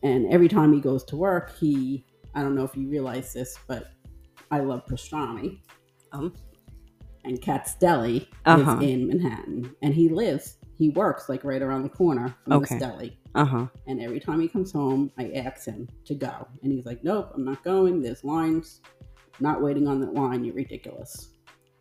And 0.03 0.31
every 0.31 0.47
time 0.47 0.73
he 0.73 0.79
goes 0.81 1.03
to 1.05 1.15
work, 1.15 1.57
he, 1.57 2.05
I 2.35 2.41
don't 2.41 2.55
know 2.55 2.63
if 2.65 2.75
you 2.75 2.89
realize 2.89 3.33
this, 3.33 3.57
but 3.67 3.91
I 4.51 4.59
love 4.59 4.85
pastrami. 4.85 5.59
Um. 6.11 6.33
And 7.25 7.41
Katz's 7.41 7.75
Deli 7.75 8.29
Uh-huh. 8.45 8.77
is 8.81 8.89
in 8.89 9.07
Manhattan. 9.07 9.73
And 9.81 9.93
he 9.93 10.09
lives, 10.09 10.57
he 10.77 10.89
works 10.89 11.29
like 11.29 11.45
right 11.45 11.61
around 11.61 11.83
the 11.83 11.89
corner 11.89 12.35
from 12.43 12.53
Okay. 12.53 12.75
this 12.75 12.79
deli. 12.83 13.17
Uh 13.33 13.45
huh. 13.45 13.67
And 13.87 14.01
every 14.01 14.19
time 14.19 14.41
he 14.41 14.49
comes 14.49 14.73
home, 14.73 15.09
I 15.17 15.31
ask 15.31 15.65
him 15.65 15.87
to 16.03 16.15
go. 16.15 16.45
And 16.61 16.71
he's 16.73 16.85
like, 16.85 17.01
nope, 17.03 17.31
I'm 17.33 17.45
not 17.45 17.63
going. 17.63 18.01
There's 18.01 18.25
lines. 18.25 18.81
Not 19.39 19.61
waiting 19.61 19.87
on 19.87 20.01
that 20.01 20.13
line. 20.13 20.43
You're 20.43 20.53
ridiculous. 20.53 21.29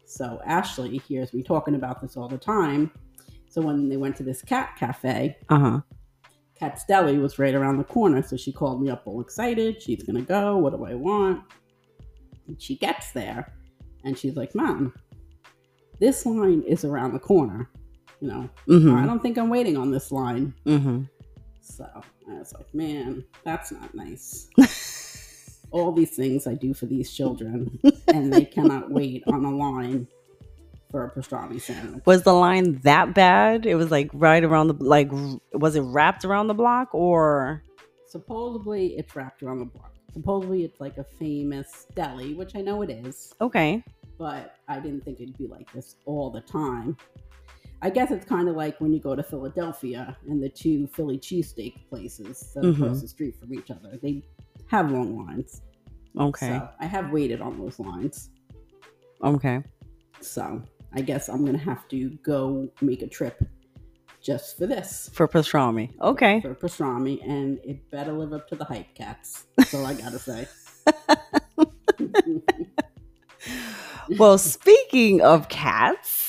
So 0.07 0.41
Ashley 0.47 0.99
hears 0.99 1.35
me 1.35 1.43
talking 1.43 1.75
about 1.75 2.01
this 2.01 2.17
all 2.17 2.29
the 2.29 2.39
time. 2.39 2.93
So 3.49 3.61
when 3.61 3.89
they 3.89 3.97
went 3.97 4.15
to 4.17 4.23
this 4.23 4.43
cat 4.43 4.77
cafe, 4.79 5.37
Uh 5.49 5.81
Katz's 6.63 6.85
Deli 6.87 7.19
was 7.19 7.41
right 7.41 7.57
around 7.57 7.79
the 7.79 7.85
corner. 7.85 8.23
So 8.23 8.37
she 8.37 8.53
called 8.53 8.81
me 8.81 8.89
up 8.89 9.03
all 9.05 9.21
excited. 9.21 9.83
She's 9.83 10.05
going 10.05 10.15
to 10.15 10.23
go. 10.23 10.57
What 10.59 10.73
do 10.77 10.85
I 10.85 10.95
want? 10.95 11.43
And 12.47 12.63
she 12.63 12.77
gets 12.77 13.11
there 13.11 13.53
and 14.05 14.17
she's 14.17 14.37
like, 14.37 14.55
Mom, 14.55 14.95
this 15.99 16.25
line 16.25 16.63
is 16.63 16.85
around 16.85 17.15
the 17.15 17.19
corner. 17.19 17.69
You 18.21 18.29
know, 18.29 18.51
I 18.69 18.75
hmm 18.79 19.07
don't 19.07 19.21
think 19.21 19.39
I'm 19.39 19.49
waiting 19.49 19.77
on 19.77 19.91
this 19.91 20.13
line. 20.13 20.55
hmm 20.65 21.03
So 21.61 21.85
I 22.31 22.39
was 22.39 22.53
like, 22.53 22.73
man, 22.73 23.25
that's 23.43 23.73
not 23.73 23.93
nice. 23.93 24.49
All 25.73 25.91
these 25.91 26.15
things 26.15 26.47
I 26.47 26.55
do 26.55 26.75
for 26.75 26.87
these 26.87 27.13
children, 27.13 27.81
and 28.07 28.33
they 28.33 28.45
cannot 28.45 28.89
wait 28.93 29.25
on 29.27 29.45
a 29.45 29.51
line 29.51 30.07
for 30.93 31.07
a 31.07 31.11
pastrami 31.11 31.61
sandwich. 31.61 32.05
Was 32.07 32.23
the 32.23 32.33
line 32.35 32.79
that 32.85 33.15
bad? 33.15 33.67
It 33.67 33.75
was 33.75 33.91
like 33.91 34.11
right 34.13 34.45
around 34.45 34.69
the 34.69 34.75
like. 34.75 35.11
Was 35.53 35.75
it 35.75 35.81
wrapped 35.81 36.25
around 36.25 36.47
the 36.47 36.55
block 36.55 36.95
or? 36.95 37.65
Supposedly, 38.07 38.89
it's 38.99 39.17
wrapped 39.17 39.43
around 39.43 39.59
the 39.59 39.65
block. 39.65 39.95
Supposedly, 40.13 40.63
it's 40.65 40.79
like 40.81 40.99
a 40.99 41.05
famous 41.05 41.87
deli, 41.97 42.35
which 42.35 42.55
I 42.55 42.61
know 42.61 42.83
it 42.83 42.91
is, 42.91 43.35
Okay. 43.41 43.83
but 44.19 44.57
I 44.69 44.79
didn't 44.79 45.03
think 45.05 45.21
it'd 45.21 45.39
be 45.39 45.47
like 45.49 45.73
this 45.73 45.97
all 46.05 46.31
the 46.31 46.43
time. 46.43 46.99
I 47.81 47.89
guess 47.89 48.11
it's 48.11 48.27
kind 48.27 48.49
of 48.51 48.55
like 48.55 48.79
when 48.83 48.93
you 48.93 49.01
go 49.01 49.17
to 49.17 49.23
Philadelphia 49.23 50.17
and 50.29 50.43
the 50.43 50.51
two 50.51 50.87
Philly 50.89 51.19
cheesesteak 51.19 51.89
places 51.89 52.53
that 52.55 52.65
are 52.67 52.69
Mhm. 52.73 52.83
across 52.83 53.01
the 53.01 53.09
street 53.09 53.35
from 53.41 53.55
each 53.55 53.71
other. 53.71 53.99
They 54.03 54.23
have 54.67 54.93
long 54.93 55.17
lines. 55.27 55.63
Okay. 56.19 56.49
So 56.49 56.69
I 56.79 56.85
have 56.87 57.11
waited 57.11 57.41
on 57.41 57.59
those 57.59 57.81
lines. 57.81 58.29
Okay. 59.25 59.65
So 60.21 60.63
I 60.95 61.01
guess 61.01 61.29
I'm 61.29 61.45
gonna 61.45 61.59
have 61.59 61.89
to 61.89 62.11
go 62.23 62.69
make 62.81 63.03
a 63.03 63.07
trip 63.09 63.43
just 64.21 64.57
for 64.59 64.67
this. 64.67 65.11
For 65.13 65.27
pastrami. 65.27 65.99
Okay. 66.01 66.41
For 66.41 66.55
pastrami, 66.55 67.23
and 67.29 67.59
it 67.65 67.91
better 67.91 68.13
live 68.13 68.33
up 68.33 68.49
to 68.49 68.57
the 68.57 68.65
hype 68.65 68.95
Katz. 68.95 69.47
That's 69.57 69.75
all 69.75 69.85
I 69.87 69.95
gotta 69.95 70.19
say. 70.19 70.47
Well, 74.19 74.37
speaking 74.37 75.23
of 75.23 75.49
cats, 75.49 76.29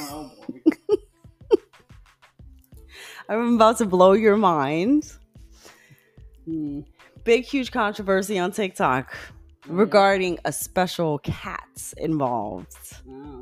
oh 0.00 0.30
boy. 0.48 0.96
I'm 3.28 3.54
about 3.54 3.78
to 3.78 3.86
blow 3.86 4.12
your 4.12 4.36
mind. 4.36 5.12
Hmm. 6.44 6.80
Big, 7.24 7.44
huge 7.44 7.70
controversy 7.70 8.38
on 8.38 8.50
TikTok 8.50 9.14
Oh, 9.68 9.74
yeah. 9.74 9.80
regarding 9.80 10.38
a 10.44 10.52
special 10.52 11.18
cat's 11.18 11.92
involved. 11.98 12.89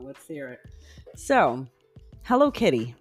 Let's 0.09 0.27
hear 0.27 0.49
it. 0.49 0.61
So, 1.17 1.67
Hello 2.23 2.51
Kitty. 2.51 2.95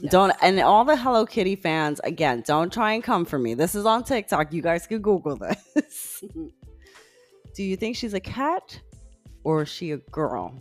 Yes. 0.00 0.12
Don't 0.12 0.34
and 0.42 0.60
all 0.60 0.84
the 0.84 0.94
Hello 0.94 1.24
Kitty 1.24 1.56
fans 1.56 1.98
again, 2.04 2.42
don't 2.46 2.70
try 2.70 2.92
and 2.92 3.02
come 3.02 3.24
for 3.24 3.38
me. 3.38 3.54
This 3.54 3.74
is 3.74 3.86
on 3.86 4.04
TikTok. 4.04 4.52
You 4.52 4.60
guys 4.60 4.86
can 4.86 5.00
Google 5.00 5.36
this. 5.36 6.22
Mm-hmm. 6.26 6.46
Do 7.54 7.62
you 7.62 7.76
think 7.76 7.96
she's 7.96 8.12
a 8.12 8.20
cat 8.20 8.78
or 9.44 9.62
is 9.62 9.68
she 9.70 9.92
a 9.92 9.96
girl? 9.96 10.54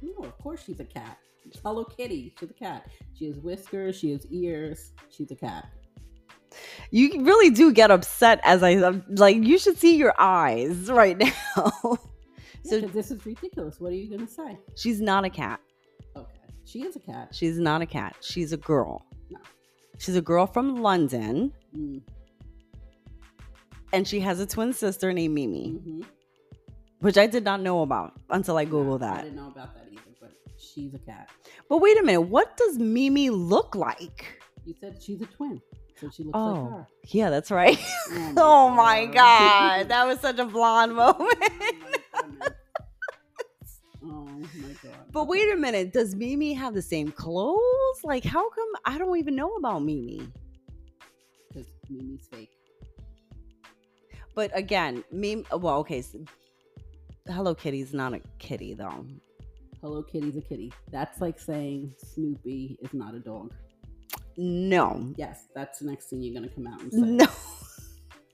No, 0.00 0.24
of 0.24 0.38
course 0.38 0.62
she's 0.64 0.80
a 0.80 0.84
cat. 0.86 1.18
Hello 1.62 1.84
Kitty. 1.84 2.34
She's 2.40 2.48
a 2.50 2.54
cat. 2.54 2.88
She 3.12 3.26
has 3.26 3.36
whiskers. 3.36 3.96
She 3.96 4.12
has 4.12 4.26
ears. 4.30 4.92
She's 5.10 5.30
a 5.30 5.36
cat. 5.36 5.68
You 6.90 7.22
really 7.22 7.50
do 7.50 7.72
get 7.72 7.90
upset 7.90 8.40
as 8.44 8.62
I 8.62 8.74
like. 9.08 9.36
You 9.36 9.58
should 9.58 9.76
see 9.76 9.96
your 9.96 10.14
eyes 10.18 10.90
right 10.90 11.18
now. 11.56 11.98
So 12.64 12.80
so 12.80 12.86
this 12.88 13.10
is 13.10 13.24
ridiculous. 13.26 13.80
What 13.80 13.92
are 13.92 13.96
you 13.96 14.10
gonna 14.10 14.28
say? 14.28 14.58
she's 14.76 15.00
not 15.00 15.24
a 15.24 15.30
cat. 15.30 15.60
Okay, 16.16 16.28
she 16.64 16.82
is 16.82 16.96
a 16.96 17.00
cat. 17.00 17.28
She's 17.32 17.58
not 17.58 17.80
a 17.82 17.86
cat. 17.86 18.16
She's 18.20 18.52
a 18.52 18.56
girl. 18.56 19.06
No. 19.30 19.38
She's 19.98 20.16
a 20.16 20.22
girl 20.22 20.46
from 20.46 20.76
London, 20.82 21.52
Mm, 21.76 22.02
and 23.92 24.06
she 24.06 24.20
has 24.20 24.40
a 24.40 24.46
twin 24.46 24.72
sister 24.72 25.12
named 25.12 25.34
Mimi, 25.34 25.78
mhm. 25.84 26.04
which 27.00 27.16
I 27.18 27.26
did 27.26 27.44
not 27.44 27.60
know 27.60 27.82
about 27.82 28.12
until 28.30 28.56
I 28.56 28.64
No, 28.64 28.70
googled 28.72 29.02
I 29.02 29.14
that. 29.14 29.22
didn't 29.24 29.36
know 29.36 29.48
about 29.48 29.74
that 29.74 29.86
either, 29.90 30.00
but 30.20 30.32
she's 30.58 30.94
a 30.94 30.98
cat. 30.98 31.28
But 31.68 31.78
wait 31.78 31.98
a 31.98 32.02
minute, 32.02 32.22
what 32.22 32.56
does 32.56 32.78
Mimi 32.78 33.30
look 33.30 33.74
like? 33.74 34.40
You 34.64 34.74
said 34.80 35.02
she's 35.02 35.20
a 35.22 35.26
twin, 35.26 35.60
so 36.00 36.10
she 36.10 36.24
looks 36.24 36.36
Oh. 36.38 36.52
like 36.52 36.70
her. 36.72 36.86
Yeah, 37.08 37.30
that's 37.30 37.50
right. 37.50 37.78
Oh 38.10 38.32
oh 38.36 38.70
my 38.70 39.06
god, 39.06 39.88
that 39.88 40.06
was 40.06 40.20
such 40.20 40.38
a 40.38 40.44
blonde 40.44 40.94
moment. 41.02 41.38
Oh 44.02 44.24
my 44.24 44.72
god. 44.82 44.94
But 45.12 45.28
wait 45.28 45.52
a 45.52 45.56
minute, 45.56 45.92
does 45.92 46.14
Mimi 46.14 46.54
have 46.54 46.72
the 46.72 46.80
same 46.80 47.12
clothes? 47.12 48.00
Like, 48.02 48.24
how 48.24 48.48
come 48.48 48.68
I 48.86 48.96
don't 48.96 49.18
even 49.18 49.36
know 49.36 49.56
about 49.56 49.82
Mimi? 49.82 50.26
Because 51.48 51.68
Mimi's 51.90 52.26
fake. 52.32 52.48
But 54.34 54.50
again, 54.56 55.04
Mimi. 55.12 55.44
Well, 55.52 55.76
okay. 55.80 55.98
s 55.98 56.16
Hello 57.28 57.54
Kitty's 57.54 57.92
not 57.92 58.14
a 58.14 58.20
kitty 58.38 58.72
though. 58.72 59.04
Hello 59.82 60.02
Kitty's 60.02 60.36
a 60.36 60.40
kitty. 60.40 60.72
That's 60.90 61.20
like 61.20 61.38
saying 61.38 61.94
Snoopy 61.98 62.78
is 62.80 62.94
not 62.94 63.14
a 63.14 63.18
dog. 63.18 63.52
No, 64.38 65.12
Yes, 65.18 65.44
that's 65.54 65.80
the 65.80 65.86
next 65.90 66.08
thing 66.08 66.22
you're 66.22 66.32
gonna 66.34 66.48
come 66.54 66.66
out 66.66 66.80
and 66.80 66.90
say. 66.90 67.00
no. 67.00 67.26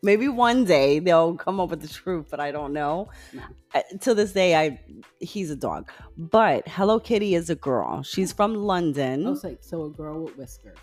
Maybe 0.07 0.29
one 0.29 0.65
day 0.65 1.01
they'll 1.01 1.35
come 1.35 1.59
up 1.59 1.71
with 1.71 1.83
the 1.83 1.89
truth, 1.89 2.27
but 2.31 2.39
I 2.39 2.53
don't 2.53 2.73
know. 2.73 3.09
No. 3.33 3.43
Uh, 3.75 3.81
to 4.03 4.15
this 4.15 4.33
day, 4.33 4.55
I 4.55 4.81
he's 5.19 5.51
a 5.51 5.57
dog. 5.57 5.91
But 6.17 6.69
Hello 6.69 7.01
Kitty 7.01 7.35
is 7.35 7.51
a 7.51 7.57
girl. 7.57 8.05
She's 8.05 8.33
from 8.33 8.55
London. 8.55 9.27
Oh, 9.27 9.35
so, 9.35 9.57
so 9.61 9.87
a 9.87 9.91
girl 9.91 10.23
with 10.23 10.39
whiskers. 10.39 10.79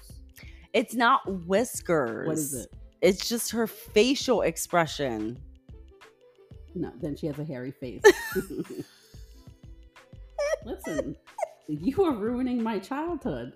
It's 0.73 0.93
not 0.93 1.21
whiskers. 1.47 2.27
What 2.27 2.37
is 2.37 2.53
it? 2.53 2.67
It's 3.01 3.29
just 3.29 3.51
her 3.51 3.65
facial 3.65 4.41
expression. 4.41 5.39
No, 6.75 6.91
then 6.99 7.15
she 7.15 7.27
has 7.27 7.39
a 7.39 7.45
hairy 7.45 7.71
face. 7.71 8.01
Listen, 10.65 11.15
you 11.69 12.03
are 12.03 12.13
ruining 12.13 12.61
my 12.61 12.77
childhood. 12.77 13.53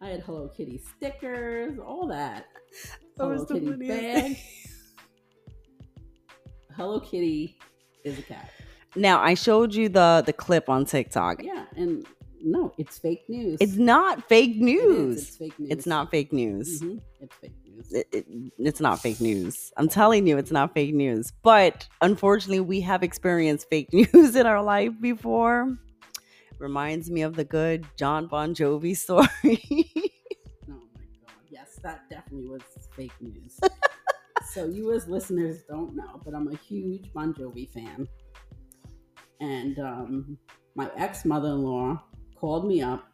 I 0.00 0.08
had 0.08 0.20
Hello 0.20 0.48
Kitty 0.48 0.80
stickers, 0.96 1.78
all 1.78 2.08
that. 2.08 2.46
That 3.18 3.26
was 3.26 3.44
Hello 3.48 3.60
the 3.60 3.72
Kitty 3.72 3.88
bag. 3.88 4.38
Hello 6.76 7.00
Kitty 7.00 7.56
is 8.04 8.18
a 8.18 8.22
cat. 8.22 8.50
Now 8.96 9.20
I 9.22 9.34
showed 9.34 9.74
you 9.74 9.88
the 9.88 10.22
the 10.24 10.32
clip 10.32 10.68
on 10.68 10.84
TikTok. 10.84 11.42
Yeah, 11.42 11.64
and 11.76 12.06
no, 12.42 12.72
it's 12.78 12.98
fake 12.98 13.24
news. 13.28 13.58
It's 13.60 13.76
not 13.76 14.28
fake 14.28 14.56
news. 14.56 15.18
It's 15.28 15.36
fake 15.36 15.58
news. 15.58 15.70
It's 15.70 15.86
not 15.86 16.10
fake 16.10 16.32
news. 16.32 16.82
Mhm, 16.82 17.00
It's 17.20 17.34
fake 17.36 17.52
news. 17.64 17.92
It- 17.92 18.08
it- 18.12 18.26
it's 18.58 18.80
not 18.80 19.00
fake 19.00 19.20
news. 19.20 19.72
I'm 19.76 19.88
telling 19.88 20.26
you, 20.26 20.36
it's 20.38 20.50
not 20.52 20.74
fake 20.74 20.94
news. 20.94 21.32
But 21.42 21.88
unfortunately, 22.02 22.60
we 22.60 22.80
have 22.82 23.02
experienced 23.02 23.68
fake 23.70 23.92
news 23.92 24.36
in 24.36 24.46
our 24.46 24.62
life 24.62 24.92
before. 25.00 25.76
Reminds 26.58 27.10
me 27.10 27.22
of 27.22 27.34
the 27.34 27.44
good 27.44 27.84
John 27.96 28.26
Bon 28.26 28.54
Jovi 28.54 28.96
story. 29.04 29.26
Oh 29.26 30.80
my 30.94 31.04
god. 31.22 31.34
Yes, 31.50 31.78
that 31.82 32.08
definitely 32.10 32.48
was 32.48 32.62
fake 32.96 33.12
news. 33.20 33.58
so 34.54 34.66
you 34.66 34.92
as 34.92 35.08
listeners 35.08 35.64
don't 35.68 35.96
know, 35.96 36.20
but 36.24 36.32
I'm 36.32 36.46
a 36.46 36.56
huge 36.56 37.12
Bon 37.12 37.34
Jovi 37.34 37.68
fan. 37.72 38.06
And 39.40 39.80
um, 39.80 40.38
my 40.76 40.88
ex 40.96 41.24
mother-in-law 41.24 42.00
called 42.36 42.64
me 42.64 42.80
up 42.80 43.04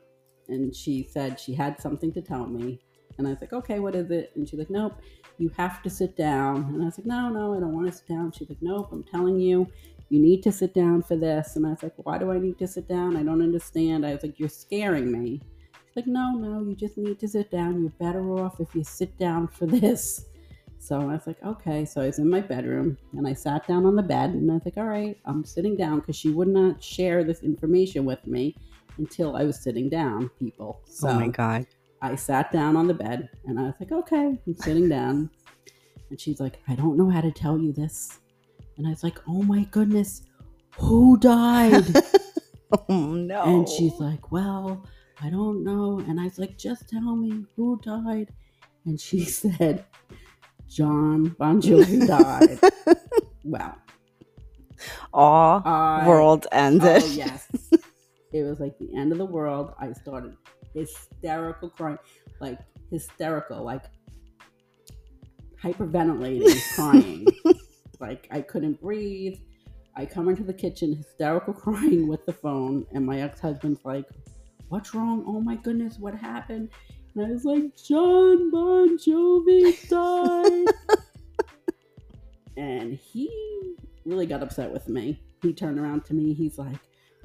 and 0.49 0.77
she 0.77 1.09
said 1.11 1.41
she 1.41 1.55
had 1.55 1.81
something 1.81 2.13
to 2.13 2.21
tell 2.21 2.47
me. 2.47 2.79
And 3.17 3.27
I 3.27 3.31
was 3.31 3.41
like, 3.41 3.55
okay, 3.55 3.81
what 3.81 3.95
is 3.95 4.11
it? 4.11 4.33
And 4.37 4.47
she's 4.47 4.59
like, 4.59 4.69
nope, 4.69 5.01
you 5.39 5.51
have 5.57 5.83
to 5.83 5.89
sit 5.89 6.15
down. 6.15 6.65
And 6.75 6.83
I 6.83 6.85
was 6.87 6.99
like, 6.99 7.07
no, 7.07 7.31
no, 7.31 7.55
I 7.55 7.61
don't 7.61 7.75
want 7.75 7.87
to 7.87 7.93
sit 7.93 8.09
down. 8.09 8.33
She's 8.33 8.51
like, 8.51 8.61
nope, 8.61 8.91
I'm 8.93 9.05
telling 9.05 9.41
you, 9.41 9.67
you 10.11 10.21
need 10.21 10.43
to 10.43 10.53
sit 10.53 10.75
down 10.75 11.03
for 11.03 11.17
this. 11.17 11.57
And 11.57 11.67
I 11.67 11.71
was 11.71 11.83
like, 11.83 11.95
why 11.97 12.19
do 12.19 12.31
I 12.31 12.39
need 12.39 12.59
to 12.59 12.67
sit 12.67 12.87
down? 12.87 13.17
I 13.17 13.23
don't 13.23 13.43
understand. 13.43 14.05
I 14.05 14.13
was 14.13 14.23
like, 14.23 14.39
you're 14.39 14.49
scaring 14.51 15.11
me. 15.11 15.41
She's 15.73 15.97
like, 15.97 16.07
no, 16.07 16.33
no, 16.33 16.63
you 16.69 16.77
just 16.77 16.99
need 16.99 17.19
to 17.21 17.29
sit 17.29 17.51
down. 17.51 17.81
You're 17.81 17.93
better 17.99 18.31
off 18.39 18.61
if 18.61 18.75
you 18.75 18.85
sit 18.85 19.19
down 19.19 19.49
for 19.49 19.65
this. 19.67 20.27
So 20.83 21.01
I 21.01 21.05
was 21.05 21.27
like, 21.27 21.43
okay. 21.45 21.85
So 21.85 22.01
I 22.01 22.07
was 22.07 22.19
in 22.19 22.29
my 22.29 22.41
bedroom 22.41 22.97
and 23.13 23.29
I 23.29 23.35
sat 23.35 23.69
down 23.69 23.87
on 23.87 23.95
the 23.95 24.03
bed 24.03 24.31
and 24.31 24.51
I 24.51 24.55
was 24.55 24.65
like, 24.65 24.77
all 24.77 24.85
right, 24.85 25.17
I'm 25.27 25.45
sitting 25.45 25.77
down 25.77 26.01
because 26.01 26.17
she 26.17 26.31
would 26.31 26.49
not 26.49 26.83
share 26.83 27.23
this 27.23 27.43
information 27.43 28.05
with 28.05 28.27
me 28.27 28.57
until 28.99 29.37
I 29.37 29.45
was 29.45 29.63
sitting 29.63 29.89
down, 29.89 30.31
people. 30.39 30.81
So 30.87 31.09
oh 31.09 31.15
my 31.15 31.29
god. 31.29 31.67
I 32.03 32.17
sat 32.17 32.51
down 32.51 32.77
on 32.77 32.87
the 32.87 32.95
bed 32.95 33.29
and 33.47 33.61
I 33.61 33.65
was 33.65 33.75
like, 33.79 33.93
okay, 33.93 34.39
I'm 34.47 34.57
sitting 34.57 34.89
down. 34.89 35.31
And 36.09 36.19
she's 36.19 36.41
like, 36.41 36.61
I 36.67 36.75
don't 36.75 36.97
know 36.97 37.11
how 37.11 37.21
to 37.21 37.31
tell 37.31 37.59
you 37.59 37.73
this. 37.73 38.19
And 38.79 38.87
I 38.87 38.91
was 38.91 39.05
like, 39.05 39.19
oh 39.29 39.43
my 39.43 39.65
goodness, 39.71 40.23
who 40.79 41.19
died? 41.19 41.85
Oh 42.89 43.15
no. 43.15 43.43
And 43.45 43.69
she's 43.69 43.99
like, 43.99 44.31
Well, 44.31 44.87
I 45.23 45.31
don't 45.31 45.65
know. 45.65 46.01
And 46.07 46.21
I 46.21 46.25
was 46.25 46.39
like, 46.39 46.57
Just 46.57 46.89
tell 46.89 47.17
me 47.17 47.45
who 47.57 47.81
died. 47.83 48.33
And 48.87 49.01
she 49.01 49.25
said, 49.25 49.85
John 50.71 51.35
Bon 51.39 51.61
Jovi 51.61 52.07
died. 52.07 52.61
wow. 53.45 53.77
all 55.13 55.63
I, 55.65 56.07
world 56.07 56.47
ended. 56.53 57.03
Oh, 57.03 57.07
yes. 57.07 57.49
it 58.33 58.43
was 58.43 58.61
like 58.61 58.79
the 58.79 58.95
end 58.97 59.11
of 59.11 59.19
the 59.19 59.25
world. 59.25 59.75
I 59.81 59.93
started 59.93 60.37
hysterical 60.73 61.71
crying, 61.71 61.99
like 62.41 62.61
hysterical, 62.91 63.65
like 63.65 63.85
hyperventilating, 65.61 66.75
crying. 66.77 67.27
like 67.99 68.29
I 68.31 68.41
couldn't 68.41 68.81
breathe. 68.81 69.39
I 69.97 70.07
come 70.07 70.29
into 70.29 70.45
the 70.45 70.55
kitchen, 70.55 70.95
hysterical 70.95 71.53
crying 71.53 72.07
with 72.07 72.25
the 72.27 72.33
phone, 72.33 72.87
and 72.93 73.05
my 73.05 73.23
ex 73.23 73.41
husband's 73.41 73.85
like, 73.85 74.05
What's 74.69 74.95
wrong? 74.95 75.25
Oh 75.27 75.41
my 75.41 75.57
goodness, 75.57 75.99
what 75.99 76.15
happened? 76.15 76.69
And 77.15 77.27
I 77.27 77.31
was 77.31 77.45
like, 77.45 77.77
John 77.77 78.51
Bon 78.51 78.97
Jovi 78.97 79.89
died. 79.89 80.75
and 82.57 82.95
he 82.95 83.75
really 84.05 84.27
got 84.27 84.43
upset 84.43 84.73
with 84.73 84.89
me. 84.89 85.21
He 85.43 85.53
turned 85.53 85.79
around 85.79 86.05
to 86.07 86.15
me, 86.15 86.35
he's 86.35 86.59
like, 86.59 86.77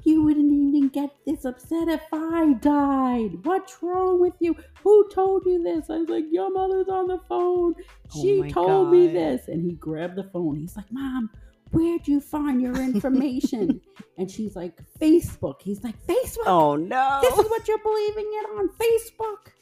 You 0.02 0.22
wouldn't 0.22 0.52
even 0.52 0.88
get 0.88 1.10
this 1.24 1.44
upset 1.44 1.88
if 1.88 2.02
I 2.12 2.54
died. 2.54 3.44
What's 3.44 3.82
wrong 3.82 4.20
with 4.20 4.34
you? 4.40 4.56
Who 4.82 5.08
told 5.10 5.44
you 5.46 5.62
this? 5.62 5.90
I 5.90 5.98
was 5.98 6.08
like, 6.08 6.24
Your 6.30 6.50
mother's 6.50 6.88
on 6.88 7.06
the 7.06 7.18
phone. 7.28 7.74
Oh 7.78 8.22
She 8.22 8.40
my 8.40 8.48
told 8.48 8.90
me 8.90 9.08
this. 9.08 9.48
And 9.48 9.62
he 9.62 9.74
grabbed 9.74 10.16
the 10.16 10.24
phone. 10.24 10.56
He's 10.56 10.76
like, 10.76 10.90
Mom, 10.90 11.30
where'd 11.70 12.08
you 12.08 12.20
find 12.20 12.60
your 12.60 12.76
information? 12.76 13.80
and 14.18 14.30
she's 14.30 14.56
like, 14.56 14.80
Facebook. 15.00 15.60
He's 15.60 15.84
like, 15.84 15.94
Facebook? 16.06 16.46
Oh 16.46 16.74
no. 16.76 17.20
This 17.22 17.38
is 17.38 17.50
what 17.50 17.68
you're 17.68 17.78
believing 17.78 18.26
it 18.26 18.46
on 18.58 18.68
Facebook. 18.70 19.52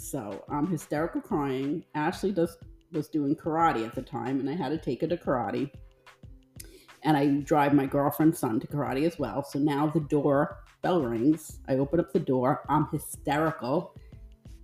So 0.00 0.44
I'm 0.50 0.66
hysterical 0.66 1.20
crying. 1.20 1.84
Ashley 1.94 2.32
does 2.32 2.56
was 2.92 3.08
doing 3.08 3.36
karate 3.36 3.86
at 3.86 3.94
the 3.94 4.02
time, 4.02 4.40
and 4.40 4.50
I 4.50 4.54
had 4.54 4.70
to 4.70 4.78
take 4.78 5.02
her 5.02 5.06
to 5.06 5.16
karate. 5.16 5.70
And 7.04 7.16
I 7.16 7.28
drive 7.44 7.72
my 7.72 7.86
girlfriend's 7.86 8.38
son 8.38 8.60
to 8.60 8.66
karate 8.66 9.06
as 9.06 9.18
well. 9.18 9.42
So 9.44 9.58
now 9.58 9.86
the 9.86 10.00
door 10.00 10.58
bell 10.82 11.02
rings. 11.02 11.58
I 11.68 11.74
open 11.74 12.00
up 12.00 12.12
the 12.12 12.20
door. 12.20 12.64
I'm 12.68 12.88
hysterical. 12.90 13.94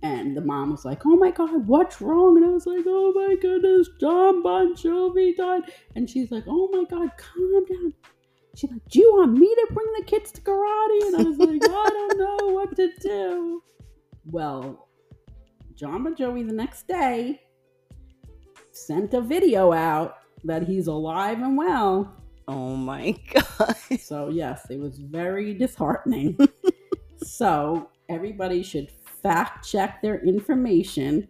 And 0.03 0.37
the 0.37 0.41
mom 0.41 0.71
was 0.71 0.85
like, 0.85 1.05
Oh 1.05 1.15
my 1.15 1.31
God, 1.31 1.67
what's 1.67 2.01
wrong? 2.01 2.37
And 2.37 2.45
I 2.45 2.49
was 2.49 2.67
like, 2.67 2.85
Oh 2.85 3.13
my 3.15 3.35
goodness, 3.41 3.89
John 3.99 4.43
Bon 4.43 4.75
Jovi 4.75 5.35
died. 5.35 5.63
And 5.95 6.09
she's 6.09 6.31
like, 6.31 6.43
Oh 6.47 6.69
my 6.71 6.83
God, 6.89 7.09
calm 7.17 7.65
down. 7.65 7.93
She's 8.55 8.71
like, 8.71 8.85
Do 8.89 8.99
you 8.99 9.11
want 9.15 9.33
me 9.33 9.47
to 9.47 9.67
bring 9.73 9.87
the 9.97 10.05
kids 10.05 10.31
to 10.33 10.41
karate? 10.41 11.07
And 11.07 11.15
I 11.17 11.23
was 11.23 11.37
like, 11.37 11.63
I 11.63 11.89
don't 11.89 12.17
know 12.17 12.53
what 12.53 12.75
to 12.75 12.91
do. 13.01 13.63
Well, 14.25 14.86
John 15.77 16.03
Bon 16.03 16.15
Jovi 16.15 16.45
the 16.47 16.53
next 16.53 16.87
day 16.87 17.39
sent 18.71 19.13
a 19.13 19.21
video 19.21 19.71
out 19.73 20.15
that 20.43 20.63
he's 20.63 20.87
alive 20.87 21.39
and 21.41 21.57
well. 21.57 22.13
oh 22.47 22.75
my 22.75 23.15
god. 23.33 23.75
So, 23.99 24.29
yes, 24.29 24.65
it 24.69 24.79
was 24.79 24.97
very 24.97 25.53
disheartening. 25.53 26.37
so, 27.23 27.89
everybody 28.09 28.63
should 28.63 28.89
fact 29.21 29.67
check 29.67 30.01
their 30.01 30.19
information 30.25 31.27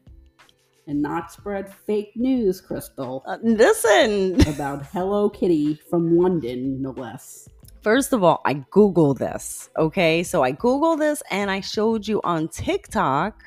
and 0.87 1.01
not 1.01 1.31
spread 1.31 1.73
fake 1.73 2.11
news, 2.15 2.61
Crystal, 2.61 3.23
Uh, 3.25 3.37
listen. 3.43 4.39
about 4.47 4.85
Hello 4.87 5.29
Kitty 5.29 5.75
from 5.89 6.17
London, 6.17 6.81
no 6.81 6.91
less. 6.91 7.49
First 7.81 8.13
of 8.13 8.23
all, 8.23 8.41
I 8.45 8.53
Google 8.71 9.13
this. 9.13 9.69
Okay. 9.77 10.23
So 10.23 10.43
I 10.43 10.51
Google 10.51 10.95
this 10.97 11.21
and 11.31 11.49
I 11.51 11.59
showed 11.61 12.07
you 12.07 12.21
on 12.23 12.47
TikTok. 12.49 13.43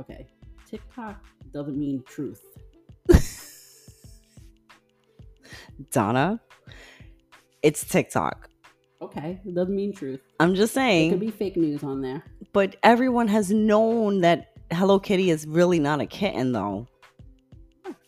Okay. 0.00 0.26
TikTok 0.68 1.24
doesn't 1.52 1.78
mean 1.78 2.02
truth. 2.06 2.42
Donna, 5.90 6.40
it's 7.62 7.84
TikTok. 7.84 8.48
Okay. 9.02 9.40
It 9.44 9.54
doesn't 9.54 9.74
mean 9.74 9.92
truth. 9.92 10.20
I'm 10.40 10.54
just 10.54 10.74
saying. 10.74 11.08
It 11.08 11.10
could 11.12 11.20
be 11.20 11.30
fake 11.30 11.56
news 11.56 11.82
on 11.84 12.00
there. 12.00 12.22
but 12.52 12.76
everyone 12.82 13.28
has 13.28 13.50
known 13.50 14.20
that 14.22 14.52
Hello 14.72 14.98
Kitty 14.98 15.30
is 15.30 15.46
really 15.46 15.78
not 15.78 16.00
a 16.00 16.06
kitten, 16.06 16.52
though. 16.52 16.88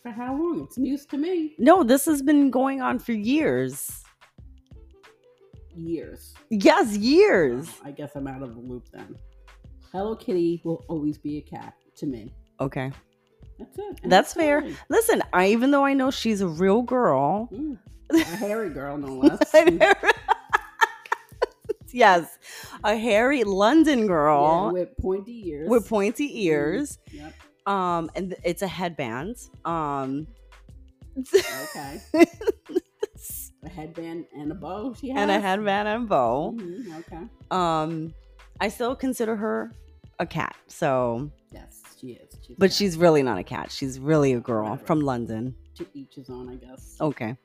For 0.01 0.09
how 0.11 0.33
long? 0.33 0.63
It's 0.63 0.77
news 0.77 1.05
to 1.07 1.17
me. 1.17 1.55
No, 1.57 1.83
this 1.83 2.05
has 2.05 2.21
been 2.21 2.49
going 2.51 2.81
on 2.81 2.99
for 2.99 3.11
years. 3.13 4.03
Years. 5.75 6.33
Yes, 6.49 6.97
years. 6.97 7.69
I 7.85 7.91
guess 7.91 8.11
I'm 8.15 8.27
out 8.27 8.41
of 8.41 8.55
the 8.55 8.61
loop 8.61 8.89
then. 8.91 9.15
Hello 9.91 10.15
Kitty 10.15 10.61
will 10.63 10.83
always 10.87 11.17
be 11.17 11.37
a 11.37 11.41
cat 11.41 11.73
to 11.99 12.05
me. 12.05 12.33
Okay. 12.59 12.91
That's 13.57 13.77
it. 13.77 13.99
And 14.03 14.11
That's 14.11 14.33
fair. 14.33 14.61
fine. 14.61 14.77
Listen, 14.89 15.21
I 15.33 15.47
even 15.47 15.71
though 15.71 15.85
I 15.85 15.93
know 15.93 16.11
she's 16.11 16.41
a 16.41 16.47
real 16.47 16.81
girl. 16.81 17.49
Mm. 17.53 17.77
A 18.11 18.17
hairy 18.37 18.69
girl, 18.71 18.97
no 18.97 19.07
less. 19.15 19.39
yes, 21.91 22.37
a 22.83 22.95
hairy 22.95 23.43
London 23.43 23.99
Yeah, 23.99 24.05
girl 24.07 24.71
with 24.73 24.95
pointy 24.97 25.49
ears. 25.49 25.69
with 25.69 25.87
pointy 25.87 26.45
ears. 26.45 26.97
Yep. 27.11 27.33
Um, 27.65 28.09
and 28.15 28.35
it's 28.43 28.61
a 28.61 28.67
headband. 28.67 29.35
Um, 29.65 30.27
Okay. 31.75 32.01
A 33.61 33.67
headband 33.67 34.23
and 34.33 34.53
a 34.53 34.55
bow. 34.55 34.93
She 34.93 35.09
has. 35.09 35.17
and 35.21 35.29
a 35.29 35.37
headband 35.41 35.89
and 35.89 36.07
bow. 36.07 36.55
Mhm, 36.57 36.99
Okay. 36.99 37.23
Um, 37.51 38.13
I 38.61 38.69
still 38.69 38.95
consider 38.95 39.35
her 39.35 39.73
a 40.17 40.25
cat. 40.25 40.55
So, 40.67 41.29
she 41.99 42.07
is. 42.11 42.37
She's 42.45 42.55
but 42.57 42.71
she's 42.73 42.97
really 42.97 43.23
not 43.23 43.37
a 43.37 43.43
cat. 43.43 43.71
She's 43.71 43.99
really 43.99 44.33
a 44.33 44.39
girl 44.39 44.69
right. 44.69 44.87
from 44.87 45.01
London. 45.01 45.55
to 45.75 45.85
each 45.93 46.15
his 46.15 46.29
own, 46.29 46.49
I 46.49 46.55
guess. 46.55 46.95
Okay. 46.99 47.37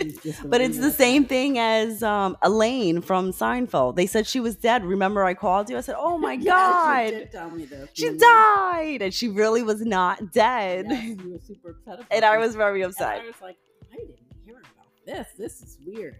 She's 0.00 0.18
just 0.22 0.44
a 0.44 0.48
But 0.48 0.60
it's 0.60 0.78
the 0.78 0.90
same 0.90 1.24
thing 1.24 1.58
as 1.58 2.02
um, 2.02 2.36
Elaine 2.42 3.00
from 3.00 3.32
Seinfeld. 3.32 3.96
They 3.96 4.06
said 4.06 4.26
she 4.26 4.40
was 4.40 4.56
dead. 4.56 4.84
Remember, 4.84 5.24
I 5.24 5.34
called 5.34 5.70
you. 5.70 5.76
I 5.76 5.80
said, 5.80 5.96
"Oh 5.98 6.18
my 6.18 6.32
Yeah, 6.40 6.52
god, 6.52 7.04
She 7.08 7.14
did 7.16 7.32
tell 7.32 7.50
me 7.50 7.64
this. 7.64 7.88
she 7.94 8.16
died," 8.16 8.98
and 9.02 9.12
she 9.14 9.28
really 9.28 9.62
was 9.62 9.80
not 9.82 10.32
dead. 10.32 10.86
Yes, 10.88 11.04
you 11.18 11.32
were 11.32 11.38
super 11.38 11.70
upset 11.70 12.06
And 12.10 12.24
I 12.24 12.38
was 12.38 12.54
very 12.54 12.82
And 12.82 12.90
upset. 12.90 13.20
I 13.22 13.26
was 13.26 13.40
like, 13.42 13.56
I 13.92 13.96
didn't 13.96 14.18
hear 14.44 14.56
about 14.58 14.86
this. 15.06 15.26
This 15.38 15.62
is 15.62 15.78
weird. 15.86 16.16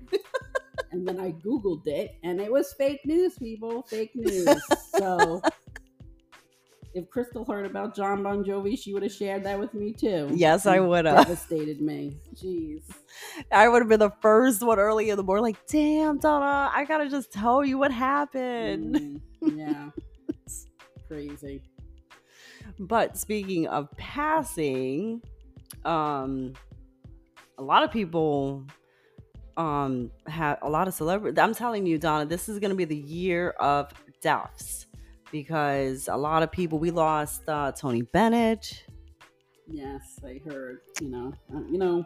and 0.92 1.06
then 1.06 1.20
I 1.20 1.32
Googled 1.32 1.86
it, 1.86 2.16
and 2.22 2.40
it 2.40 2.50
was 2.50 2.72
fake 2.74 3.00
news, 3.04 3.38
people. 3.38 3.82
Fake 3.82 4.10
news. 4.14 4.48
so 4.96 5.40
if 6.94 7.10
Crystal 7.10 7.44
heard 7.44 7.66
about 7.66 7.94
John 7.94 8.22
Bon 8.22 8.44
Jovi, 8.44 8.78
she 8.78 8.94
would 8.94 9.02
have 9.02 9.12
shared 9.12 9.42
that 9.44 9.58
with 9.58 9.74
me 9.74 9.92
too. 9.92 10.30
Yes, 10.32 10.64
I 10.64 10.78
would've. 10.78 11.12
Devastated 11.12 11.80
me. 11.80 12.16
Jeez. 12.34 12.82
I 13.52 13.68
would 13.68 13.82
have 13.82 13.88
been 13.88 14.00
the 14.00 14.12
first 14.22 14.62
one 14.62 14.78
early 14.78 15.10
in 15.10 15.16
the 15.16 15.24
morning, 15.24 15.42
like, 15.42 15.66
"Damn, 15.66 16.18
Donna, 16.18 16.70
I 16.72 16.84
gotta 16.84 17.08
just 17.08 17.32
tell 17.32 17.64
you 17.64 17.78
what 17.78 17.90
happened." 17.90 19.20
Mm, 19.42 19.56
yeah. 19.56 19.90
Crazy. 21.08 21.62
But 22.78 23.18
speaking 23.18 23.66
of 23.66 23.90
passing, 23.96 25.20
um, 25.84 26.54
a 27.58 27.62
lot 27.62 27.82
of 27.82 27.90
people 27.90 28.64
um 29.56 30.10
have 30.26 30.58
a 30.62 30.70
lot 30.70 30.86
of 30.86 30.94
celebrities. 30.94 31.38
I'm 31.38 31.54
telling 31.54 31.86
you, 31.86 31.98
Donna, 31.98 32.24
this 32.24 32.48
is 32.48 32.60
gonna 32.60 32.74
be 32.76 32.84
the 32.84 32.96
year 32.96 33.50
of 33.50 33.92
deaths 34.20 34.83
because 35.34 36.06
a 36.06 36.16
lot 36.16 36.44
of 36.44 36.52
people. 36.52 36.78
We 36.78 36.92
lost 36.92 37.42
uh, 37.48 37.72
Tony 37.72 38.02
Bennett. 38.02 38.84
Yes, 39.66 40.20
I 40.24 40.40
heard. 40.48 40.78
You 41.00 41.08
know, 41.08 41.32
uh, 41.52 41.58
you 41.68 41.76
know, 41.76 42.04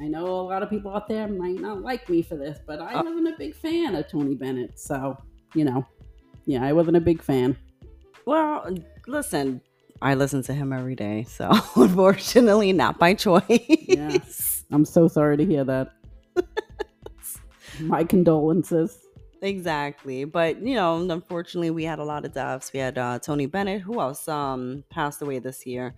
I 0.00 0.06
know 0.06 0.26
a 0.26 0.46
lot 0.46 0.62
of 0.62 0.70
people 0.70 0.94
out 0.94 1.08
there 1.08 1.26
might 1.26 1.60
not 1.60 1.82
like 1.82 2.08
me 2.08 2.22
for 2.22 2.36
this, 2.36 2.60
but 2.64 2.80
I 2.80 2.94
Uh, 2.94 3.02
wasn't 3.02 3.26
a 3.26 3.34
big 3.36 3.56
fan 3.56 3.96
of 3.96 4.08
Tony 4.08 4.36
Bennett. 4.36 4.78
So, 4.78 5.18
you 5.54 5.64
know, 5.64 5.84
yeah, 6.44 6.64
I 6.64 6.72
wasn't 6.72 6.96
a 6.96 7.00
big 7.00 7.20
fan. 7.20 7.56
Well, 8.26 8.72
listen, 9.08 9.60
I 10.00 10.14
listen 10.14 10.42
to 10.42 10.54
him 10.54 10.72
every 10.72 10.94
day, 10.94 11.24
so 11.24 11.50
unfortunately, 11.74 12.72
not 12.72 12.96
by 13.00 13.14
choice. 13.14 13.42
Yes, 13.88 14.62
I'm 14.70 14.84
so 14.84 15.08
sorry 15.08 15.36
to 15.36 15.44
hear 15.44 15.64
that. 15.64 15.88
My 17.80 18.04
condolences. 18.04 19.05
Exactly. 19.42 20.24
But, 20.24 20.60
you 20.62 20.74
know, 20.74 20.96
unfortunately 21.10 21.70
we 21.70 21.84
had 21.84 21.98
a 21.98 22.04
lot 22.04 22.24
of 22.24 22.32
deaths. 22.32 22.72
We 22.72 22.80
had 22.80 22.96
uh, 22.98 23.18
Tony 23.18 23.46
Bennett, 23.46 23.82
who 23.82 24.00
else 24.00 24.26
um 24.28 24.84
passed 24.90 25.22
away 25.22 25.38
this 25.38 25.66
year? 25.66 25.94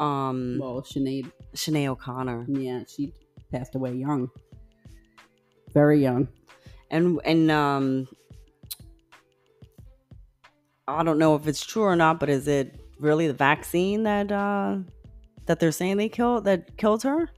Um 0.00 0.58
Well, 0.60 0.82
Sinead, 0.82 1.30
Shanae 1.54 1.86
O'Connor. 1.86 2.46
yeah, 2.48 2.82
she 2.88 3.12
passed 3.50 3.74
away 3.74 3.94
young, 3.94 4.30
very 5.74 6.00
young. 6.02 6.28
And 6.90 7.20
and 7.24 7.50
um 7.50 8.08
I 10.88 11.02
don't 11.02 11.18
know 11.18 11.36
if 11.36 11.46
it's 11.46 11.64
true 11.64 11.82
or 11.84 11.96
not, 11.96 12.18
but 12.20 12.28
is 12.28 12.48
it 12.48 12.80
really 12.98 13.26
the 13.26 13.34
vaccine 13.34 14.04
that 14.04 14.32
uh 14.32 14.78
that 15.46 15.60
they're 15.60 15.72
saying 15.72 15.98
they 15.98 16.08
killed 16.08 16.44
that 16.44 16.76
killed 16.78 17.02
her? 17.02 17.28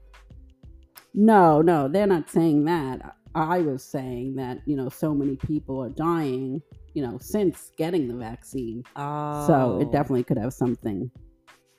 No, 1.13 1.61
no, 1.61 1.87
they're 1.87 2.07
not 2.07 2.29
saying 2.29 2.65
that. 2.65 3.15
I 3.35 3.59
was 3.59 3.83
saying 3.83 4.35
that 4.35 4.61
you 4.65 4.75
know 4.77 4.89
so 4.89 5.13
many 5.13 5.35
people 5.35 5.79
are 5.83 5.89
dying, 5.89 6.61
you 6.93 7.05
know, 7.05 7.17
since 7.19 7.71
getting 7.77 8.07
the 8.07 8.15
vaccine. 8.15 8.83
Oh. 8.95 9.45
So 9.45 9.79
it 9.81 9.87
oh. 9.89 9.91
definitely 9.91 10.23
could 10.23 10.37
have 10.37 10.53
something 10.53 11.11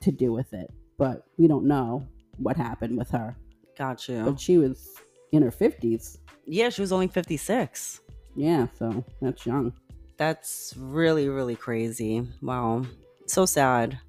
to 0.01 0.11
do 0.11 0.31
with 0.31 0.53
it, 0.53 0.71
but 0.97 1.23
we 1.37 1.47
don't 1.47 1.65
know 1.65 2.07
what 2.37 2.55
happened 2.55 2.97
with 2.97 3.09
her. 3.09 3.35
got 3.77 4.07
you. 4.07 4.23
But 4.23 4.39
she 4.39 4.57
was 4.59 4.93
in 5.31 5.41
her 5.41 5.51
fifties. 5.51 6.19
Yeah, 6.45 6.69
she 6.69 6.79
was 6.79 6.93
only 6.93 7.07
56. 7.07 7.99
Yeah, 8.37 8.67
so 8.79 9.03
that's 9.21 9.45
young. 9.45 9.73
That's 10.15 10.73
really, 10.77 11.27
really 11.27 11.55
crazy. 11.55 12.25
Wow. 12.41 12.85
So 13.25 13.45
sad. 13.45 13.99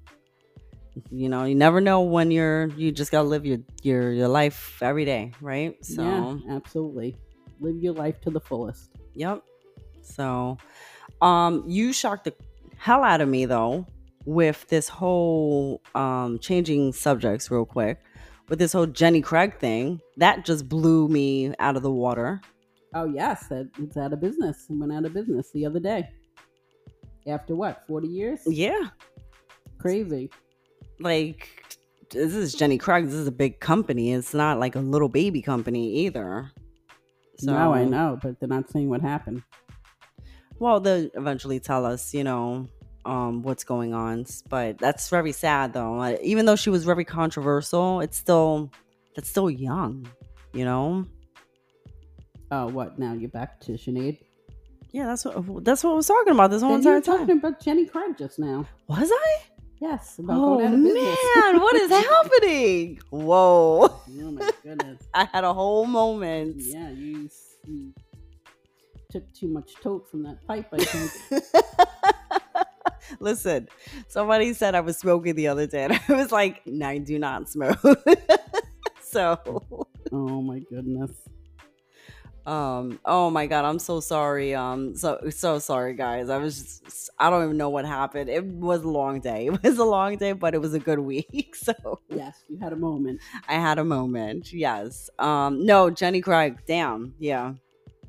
You 1.11 1.27
know, 1.29 1.43
you 1.43 1.55
never 1.55 1.81
know 1.81 2.01
when 2.01 2.31
you're 2.31 2.67
you 2.69 2.91
just 2.91 3.11
gotta 3.11 3.27
live 3.27 3.45
your 3.45 3.59
your 3.83 4.11
your 4.11 4.27
life 4.27 4.79
every 4.81 5.05
day, 5.05 5.33
right? 5.41 5.75
So 5.83 6.03
yeah, 6.03 6.55
absolutely. 6.55 7.15
Live 7.59 7.77
your 7.77 7.93
life 7.93 8.21
to 8.21 8.29
the 8.29 8.39
fullest. 8.39 8.91
yep. 9.13 9.43
So 10.01 10.57
um 11.21 11.63
you 11.67 11.91
shocked 11.93 12.25
the 12.25 12.33
hell 12.77 13.03
out 13.03 13.21
of 13.21 13.27
me 13.29 13.45
though 13.45 13.85
with 14.25 14.67
this 14.69 14.87
whole 14.87 15.81
um 15.95 16.39
changing 16.39 16.93
subjects 16.93 17.51
real 17.51 17.65
quick. 17.65 17.99
With 18.47 18.57
this 18.59 18.73
whole 18.73 18.87
Jenny 18.87 19.21
Craig 19.21 19.59
thing. 19.59 20.01
That 20.17 20.43
just 20.45 20.67
blew 20.67 21.07
me 21.07 21.53
out 21.59 21.75
of 21.75 21.83
the 21.83 21.91
water. 21.91 22.41
Oh 22.95 23.05
yes, 23.05 23.47
that 23.49 23.69
it's 23.77 23.95
out 23.97 24.13
of 24.13 24.19
business. 24.21 24.65
It 24.69 24.73
went 24.73 24.91
out 24.91 25.05
of 25.05 25.13
business 25.13 25.51
the 25.51 25.65
other 25.65 25.79
day. 25.79 26.09
After 27.27 27.55
what, 27.55 27.83
forty 27.87 28.07
years? 28.07 28.39
Yeah. 28.47 28.87
Crazy. 29.77 30.29
like 30.99 31.47
this 32.09 32.33
is 32.33 32.55
Jenny 32.55 32.79
Craig. 32.79 33.05
This 33.05 33.13
is 33.13 33.27
a 33.27 33.31
big 33.31 33.59
company. 33.59 34.13
It's 34.13 34.33
not 34.33 34.57
like 34.59 34.75
a 34.75 34.79
little 34.79 35.09
baby 35.09 35.41
company 35.43 35.93
either. 36.05 36.51
So 37.39 37.53
now 37.53 37.73
I 37.73 37.85
know, 37.85 38.19
but 38.21 38.39
they're 38.39 38.49
not 38.49 38.69
saying 38.69 38.89
what 38.89 39.01
happened. 39.01 39.43
Well, 40.59 40.79
they'll 40.79 41.09
eventually 41.13 41.59
tell 41.59 41.85
us, 41.85 42.13
you 42.13 42.23
know, 42.23 42.67
um, 43.05 43.43
what's 43.43 43.63
going 43.63 43.93
on. 43.93 44.25
But 44.49 44.77
that's 44.77 45.09
very 45.09 45.31
sad, 45.31 45.73
though. 45.73 46.17
Even 46.21 46.45
though 46.45 46.55
she 46.57 46.69
was 46.69 46.83
very 46.83 47.05
controversial, 47.05 48.01
it's 48.01 48.17
still 48.17 48.71
that's 49.15 49.29
still 49.29 49.49
young, 49.49 50.07
you 50.53 50.65
know. 50.65 51.05
Oh, 52.51 52.67
what? 52.67 52.99
Now 52.99 53.13
you're 53.13 53.29
back 53.29 53.59
to 53.61 53.73
Sinead? 53.73 54.19
Yeah, 54.91 55.05
that's 55.05 55.23
what 55.25 55.63
that's 55.63 55.83
what 55.83 55.91
I 55.91 55.95
was 55.95 56.07
talking 56.07 56.33
about 56.33 56.49
this 56.49 56.61
whole 56.61 56.75
entire 56.75 56.99
time. 56.99 57.19
talking 57.19 57.37
about 57.37 57.61
Jenny 57.61 57.85
Craig 57.85 58.17
just 58.17 58.39
now. 58.39 58.65
Was 58.87 59.09
I? 59.11 59.37
Yes, 59.79 60.19
about 60.19 60.37
Oh 60.37 60.55
going 60.55 60.67
out 60.67 60.73
of 60.73 60.83
business. 60.83 61.17
man, 61.35 61.59
what 61.59 61.75
is 61.75 61.89
happening? 61.89 62.99
Whoa! 63.11 63.87
oh 63.91 64.31
my 64.31 64.51
goodness. 64.61 65.01
I 65.13 65.23
had 65.25 65.43
a 65.45 65.53
whole 65.53 65.85
moment. 65.85 66.57
Yeah, 66.57 66.89
you, 66.89 67.29
you 67.65 67.93
took 69.09 69.31
too 69.33 69.47
much 69.47 69.75
toke 69.75 70.09
from 70.09 70.23
that 70.23 70.45
pipe, 70.45 70.67
I 70.73 70.77
think. 70.79 71.43
Listen, 73.21 73.69
somebody 74.09 74.53
said 74.53 74.75
I 74.75 74.81
was 74.81 74.97
smoking 74.97 75.35
the 75.35 75.47
other 75.47 75.65
day, 75.65 75.85
and 75.85 75.99
I 76.09 76.13
was 76.13 76.31
like, 76.31 76.61
"No, 76.67 76.87
I 76.87 76.97
do 76.97 77.17
not 77.17 77.49
smoke." 77.49 77.79
so, 79.01 79.39
oh 80.11 80.41
my 80.41 80.59
goodness. 80.59 81.11
Um, 82.49 82.99
oh 83.05 83.29
my 83.29 83.45
god, 83.45 83.63
I'm 83.63 83.77
so 83.77 83.99
sorry. 83.99 84.55
Um, 84.55 84.95
so 84.95 85.29
so 85.29 85.59
sorry, 85.59 85.93
guys. 85.93 86.29
I 86.29 86.37
was 86.37 86.79
just, 86.83 87.11
I 87.19 87.29
don't 87.29 87.43
even 87.43 87.57
know 87.57 87.69
what 87.69 87.85
happened. 87.85 88.27
It 88.27 88.43
was 88.43 88.83
a 88.83 88.89
long 88.89 89.19
day. 89.19 89.49
It 89.53 89.61
was 89.61 89.77
a 89.77 89.85
long 89.85 90.17
day, 90.17 90.31
but 90.31 90.55
it 90.55 90.57
was 90.57 90.73
a 90.73 90.79
good 90.79 90.99
week. 90.99 91.55
So 91.55 91.99
Yes, 92.09 92.43
you 92.47 92.57
had 92.57 92.73
a 92.73 92.75
moment. 92.75 93.21
I 93.47 93.53
had 93.53 93.77
a 93.77 93.83
moment. 93.83 94.51
Yes. 94.51 95.11
Um, 95.19 95.63
no, 95.63 95.91
Jenny 95.91 96.21
Craig. 96.21 96.57
Damn. 96.65 97.13
Yeah. 97.19 97.53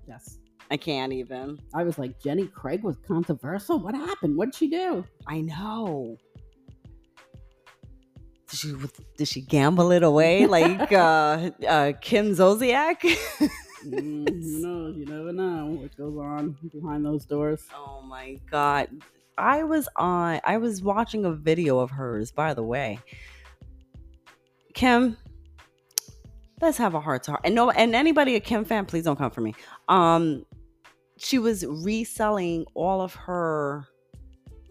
Yes. 0.09 0.39
I 0.71 0.79
can't 0.79 1.13
even. 1.13 1.59
I 1.75 1.83
was 1.83 1.99
like, 1.99 2.19
Jenny 2.23 2.47
Craig 2.47 2.83
was 2.83 2.97
controversial. 3.07 3.79
What 3.79 3.95
happened? 3.95 4.39
What'd 4.39 4.55
she 4.55 4.69
do? 4.69 5.05
I 5.27 5.43
know. 5.43 6.17
Did 8.49 8.59
she 8.59 8.75
did 9.19 9.29
she 9.29 9.41
gamble 9.43 9.91
it 9.93 10.03
away 10.03 10.47
like 10.59 10.93
uh, 10.93 11.51
uh, 11.69 11.93
Kim 12.01 12.31
Zolciak? 12.31 13.05
Mm, 13.87 14.29
who 14.29 14.59
knows? 14.63 14.97
You 14.97 15.07
never 15.07 15.33
know 15.33 15.67
what 15.81 15.97
goes 15.97 16.17
on 16.19 16.57
behind 16.73 17.05
those 17.05 17.25
doors. 17.25 17.63
oh 17.75 18.03
my 18.03 18.39
god! 18.51 18.89
I 19.39 19.63
was 19.65 19.89
on. 19.97 20.41
I 20.45 20.59
was 20.59 20.83
watching 20.83 21.25
a 21.25 21.33
video 21.33 21.79
of 21.79 21.91
hers. 21.91 22.31
By 22.33 22.55
the 22.55 22.63
way, 22.63 22.99
Kim, 24.75 25.17
let's 26.61 26.79
have 26.79 26.95
a 26.95 27.01
heart 27.01 27.23
to 27.25 27.33
heart. 27.33 27.43
And 27.45 27.55
no, 27.55 27.71
and 27.71 27.95
anybody 27.95 28.37
a 28.37 28.41
Kim 28.41 28.65
fan, 28.65 28.87
please 28.87 29.05
don't 29.05 29.17
come 29.17 29.31
for 29.31 29.41
me. 29.41 29.55
Um, 29.89 30.45
she 31.17 31.39
was 31.39 31.65
reselling 31.67 32.67
all 32.75 33.01
of 33.01 33.15
her 33.15 33.87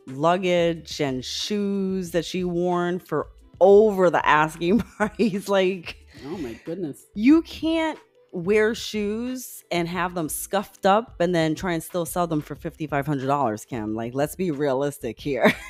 luggage 0.07 0.99
and 1.01 1.23
shoes 1.23 2.11
that 2.11 2.25
she 2.25 2.43
worn 2.43 2.99
for 2.99 3.27
over 3.61 4.09
the 4.09 4.25
asking 4.25 4.79
price. 4.97 5.47
like 5.47 5.97
Oh 6.25 6.37
my 6.37 6.53
goodness. 6.65 7.05
you 7.13 7.41
can't 7.43 7.99
wear 8.31 8.75
shoes 8.75 9.63
and 9.71 9.87
have 9.87 10.13
them 10.13 10.29
scuffed 10.29 10.85
up 10.85 11.19
and 11.19 11.33
then 11.33 11.55
try 11.55 11.73
and 11.73 11.83
still 11.83 12.05
sell 12.05 12.27
them 12.27 12.41
for 12.41 12.55
$5500 12.55 13.67
kim 13.67 13.95
like 13.95 14.13
let's 14.13 14.35
be 14.35 14.51
realistic 14.51 15.19
here 15.19 15.51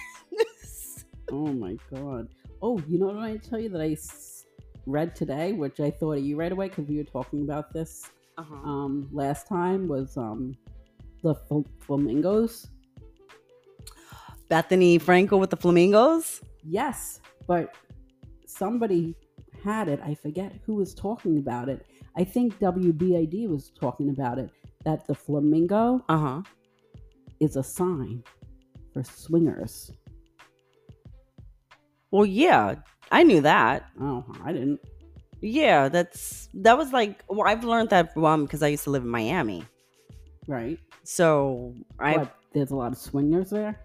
Oh 1.31 1.53
my 1.53 1.77
god. 1.93 2.29
Oh, 2.61 2.81
you 2.87 2.99
know 2.99 3.07
what 3.07 3.17
I 3.17 3.37
tell 3.37 3.59
you 3.59 3.69
that 3.69 3.81
i 3.81 3.95
read 4.85 5.15
today, 5.15 5.53
which 5.53 5.79
I 5.79 5.91
thought 5.91 6.17
of 6.17 6.23
you 6.23 6.35
right 6.35 6.51
away 6.51 6.69
because 6.69 6.87
we 6.87 6.97
were 6.97 7.03
talking 7.03 7.43
about 7.43 7.71
this 7.73 8.09
uh-huh. 8.37 8.55
um 8.55 9.09
last 9.11 9.47
time 9.47 9.87
was 9.87 10.17
um 10.17 10.55
the 11.23 11.35
fl- 11.35 11.61
flamingos. 11.79 12.69
Bethenny 14.49 14.99
Frankel 14.99 15.39
with 15.39 15.51
the 15.51 15.57
flamingos 15.57 16.41
Yes, 16.63 17.19
but 17.47 17.75
somebody 18.47 19.15
had 19.63 19.87
it. 19.87 19.99
I 20.03 20.15
forget 20.15 20.53
who 20.65 20.75
was 20.75 20.93
talking 20.95 21.37
about 21.37 21.69
it. 21.69 21.85
I 22.19 22.23
think 22.25 22.59
WBID 22.59 23.47
was 23.47 23.71
talking 23.79 24.09
about 24.09 24.37
it. 24.39 24.49
That 24.85 25.07
the 25.07 25.15
flamingo 25.15 26.03
uh-huh 26.09 26.41
is 27.39 27.55
a 27.55 27.63
sign 27.63 28.23
for 28.93 29.03
swingers. 29.03 29.91
well 32.11 32.25
yeah 32.25 32.75
i 33.11 33.23
knew 33.23 33.41
that 33.41 33.85
Oh, 34.01 34.23
I 34.43 34.51
didn't. 34.53 34.79
yeah 35.41 35.89
that's 35.89 36.49
that 36.65 36.77
was 36.77 36.91
like 36.93 37.23
well 37.27 37.47
i've 37.47 37.63
learned 37.63 37.89
that 37.91 38.15
um 38.17 38.43
because 38.45 38.63
i 38.63 38.67
used 38.67 38.83
to 38.85 38.89
live 38.89 39.03
in 39.03 39.09
miami 39.09 39.63
Right. 40.47 40.79
so 41.03 41.73
i 41.99 42.17
What? 42.17 42.35
There's 42.53 42.71
a 42.71 42.75
lot 42.75 42.91
of 42.93 42.97
swingers 42.97 43.51
there. 43.51 43.79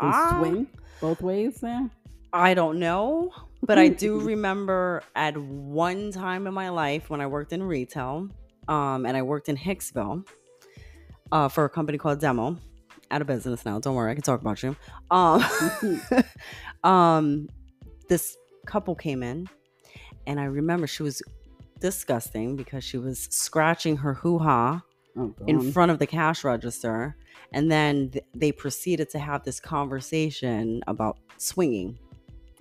They 0.00 0.10
Ah. 0.10 0.36
swing 0.40 0.66
both 1.00 1.20
ways 1.22 1.60
there. 1.60 1.88
I 2.32 2.52
don't 2.54 2.78
know, 2.80 3.30
but 3.62 3.78
I 3.78 3.88
do 3.88 4.20
remember 4.32 5.02
at 5.14 5.36
one 5.36 6.12
time 6.12 6.46
in 6.46 6.54
my 6.54 6.68
life 6.68 7.10
when 7.10 7.20
I 7.20 7.26
worked 7.26 7.52
in 7.52 7.62
retail, 7.62 8.28
um, 8.68 9.06
and 9.06 9.16
I 9.16 9.22
worked 9.22 9.48
in 9.48 9.56
Hicksville 9.56 10.26
uh, 11.32 11.48
for 11.48 11.64
a 11.64 11.68
company 11.68 11.98
called 11.98 12.20
Demo. 12.20 12.56
Out 13.10 13.22
of 13.22 13.26
business 13.26 13.64
now. 13.64 13.78
Don't 13.78 13.94
worry, 13.94 14.10
I 14.10 14.14
can 14.14 14.22
talk 14.22 14.42
about 14.42 14.62
you. 14.62 14.76
Um, 15.10 15.42
um, 16.84 17.48
this 18.08 18.36
couple 18.66 18.94
came 18.94 19.22
in, 19.22 19.48
and 20.26 20.38
I 20.38 20.44
remember 20.44 20.86
she 20.86 21.02
was 21.02 21.22
disgusting 21.80 22.54
because 22.54 22.84
she 22.84 22.98
was 22.98 23.28
scratching 23.30 23.96
her 23.96 24.12
hoo 24.12 24.38
ha 24.38 24.82
Oh, 25.16 25.34
in 25.48 25.72
front 25.72 25.90
of 25.90 25.98
the 25.98 26.06
cash 26.06 26.44
register, 26.44 27.16
and 27.52 27.72
then 27.72 28.10
th- 28.10 28.24
they 28.34 28.52
proceeded 28.52 29.10
to 29.10 29.18
have 29.18 29.42
this 29.42 29.58
conversation 29.58 30.80
about 30.86 31.18
swinging. 31.38 31.98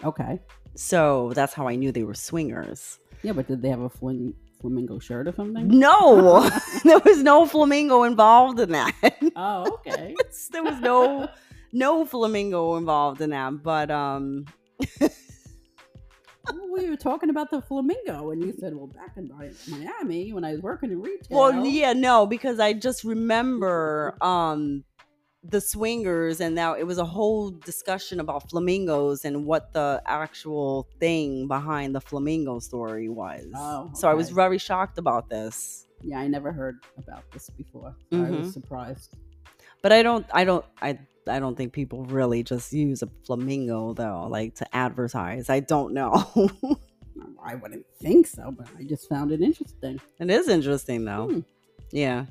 okay. 0.03 0.39
So 0.77 1.31
that's 1.33 1.53
how 1.53 1.67
I 1.67 1.75
knew 1.75 1.91
they 1.91 2.03
were 2.03 2.13
swingers. 2.13 2.99
Yeah, 3.23 3.33
but 3.33 3.47
did 3.47 3.61
they 3.63 3.69
have 3.69 3.81
a 3.81 3.89
fling- 3.89 4.35
flamingo 4.61 4.99
shirt 4.99 5.27
or 5.27 5.33
something? 5.33 5.67
No, 5.67 6.47
there 6.83 6.99
was 6.99 7.23
no 7.23 7.45
flamingo 7.47 8.03
involved 8.03 8.59
in 8.59 8.71
that. 8.71 8.93
Oh, 9.39 9.79
okay. 9.85 10.15
there 10.51 10.63
was 10.63 10.79
no 10.79 11.29
no 11.71 12.05
flamingo 12.05 12.75
involved 12.77 13.21
in 13.21 13.29
that. 13.29 13.61
But 13.61 13.91
um, 13.91 14.45
we 16.73 16.89
were 16.89 16.95
talking 16.95 17.29
about 17.29 17.51
the 17.51 17.61
flamingo, 17.61 18.31
and 18.31 18.43
you 18.43 18.53
said, 18.59 18.75
"Well, 18.75 18.87
back 18.87 19.15
in 19.15 19.29
Miami 19.67 20.33
when 20.33 20.43
I 20.43 20.53
was 20.53 20.61
working 20.61 20.91
in 20.91 21.01
retail." 21.01 21.37
well, 21.37 21.65
yeah, 21.65 21.93
no, 21.93 22.25
because 22.25 22.59
I 22.59 22.73
just 22.73 23.03
remember 23.03 24.17
um 24.21 24.83
the 25.43 25.61
swingers, 25.61 26.41
and 26.41 26.55
now 26.55 26.73
it 26.73 26.83
was 26.83 26.97
a 26.97 27.05
whole 27.05 27.51
discussion 27.51 28.19
about 28.19 28.49
flamingos 28.49 29.23
and 29.25 29.45
what 29.45 29.71
the 29.73 30.01
actual 30.05 30.87
thing 30.99 31.47
behind 31.47 31.95
the 31.95 32.01
flamingo 32.01 32.59
story 32.59 33.07
was. 33.09 33.45
Oh, 33.55 33.89
So 33.93 34.09
I 34.09 34.13
was 34.13 34.29
very 34.29 34.57
shocked 34.57 34.97
about 34.97 35.29
this. 35.29 35.85
Yeah, 36.01 36.19
I 36.19 36.27
never 36.27 36.51
heard 36.51 36.77
about 36.97 37.23
this 37.31 37.49
before. 37.51 37.95
So 38.11 38.17
I 38.17 38.29
Mhm. 38.29 38.37
was 38.39 38.53
surprised. 38.53 39.15
But 39.81 39.91
I 39.93 40.03
don't 40.03 40.25
I 40.33 40.43
don't 40.43 40.65
I 40.81 40.99
I 41.27 41.39
don't 41.39 41.55
think 41.55 41.71
people 41.73 42.03
really 42.05 42.43
just 42.43 42.73
use 42.73 43.01
a 43.03 43.09
flamingo 43.25 43.93
though, 43.93 44.27
like 44.29 44.55
to 44.55 44.75
advertise. 44.75 45.49
I 45.49 45.59
don't 45.61 45.93
know. 45.93 46.13
I 47.43 47.55
wouldn't 47.55 47.85
think 47.99 48.27
so, 48.27 48.51
but 48.51 48.67
I 48.77 48.83
just 48.83 49.07
found 49.07 49.31
it 49.31 49.41
interesting. 49.41 50.01
it 50.19 50.29
is 50.29 50.47
interesting 50.49 51.05
though. 51.05 51.27
Hmm. 51.27 51.39
Yeah. 51.91 52.25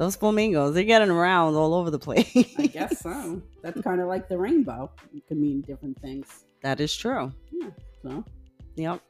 Those 0.00 0.16
flamingos, 0.16 0.72
they're 0.72 0.84
getting 0.84 1.10
around 1.10 1.56
all 1.56 1.74
over 1.74 1.90
the 1.90 1.98
place. 1.98 2.34
I 2.58 2.68
guess 2.68 3.00
so. 3.00 3.42
That's 3.62 3.78
kind 3.82 4.00
of 4.00 4.08
like 4.08 4.30
the 4.30 4.38
rainbow. 4.38 4.90
It 5.14 5.26
can 5.28 5.38
mean 5.38 5.60
different 5.60 6.00
things. 6.00 6.46
that 6.62 6.80
is 6.80 6.96
true. 6.96 7.30
Yeah. 7.52 7.68
So, 8.02 8.24
Yep. 8.76 9.00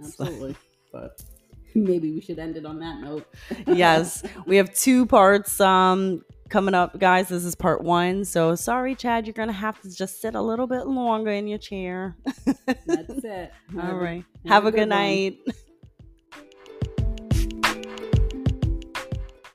absolutely. 0.00 0.54
but 0.92 1.20
maybe 1.74 2.12
we 2.12 2.20
should 2.20 2.38
end 2.38 2.56
it 2.56 2.64
on 2.64 2.78
that 2.78 3.00
note. 3.00 3.26
Yes. 3.66 4.22
we 4.46 4.56
have 4.56 4.72
two 4.72 5.04
parts 5.04 5.60
um 5.60 6.22
coming 6.48 6.74
up, 6.74 6.96
guys. 7.00 7.28
This 7.28 7.44
is 7.44 7.56
part 7.56 7.82
one. 7.82 8.24
So 8.24 8.54
sorry, 8.54 8.94
Chad, 8.94 9.26
you're 9.26 9.34
gonna 9.34 9.52
have 9.52 9.80
to 9.82 9.90
just 9.92 10.20
sit 10.20 10.36
a 10.36 10.40
little 10.40 10.68
bit 10.68 10.86
longer 10.86 11.32
in 11.32 11.48
your 11.48 11.58
chair. 11.58 12.16
That's 12.86 13.24
it. 13.24 13.52
all 13.74 13.80
Have 13.82 13.96
a- 14.00 14.06
have 14.14 14.24
Have 14.46 14.66
a 14.66 14.70
good 14.70 14.76
good 14.78 14.88
night. 14.90 15.38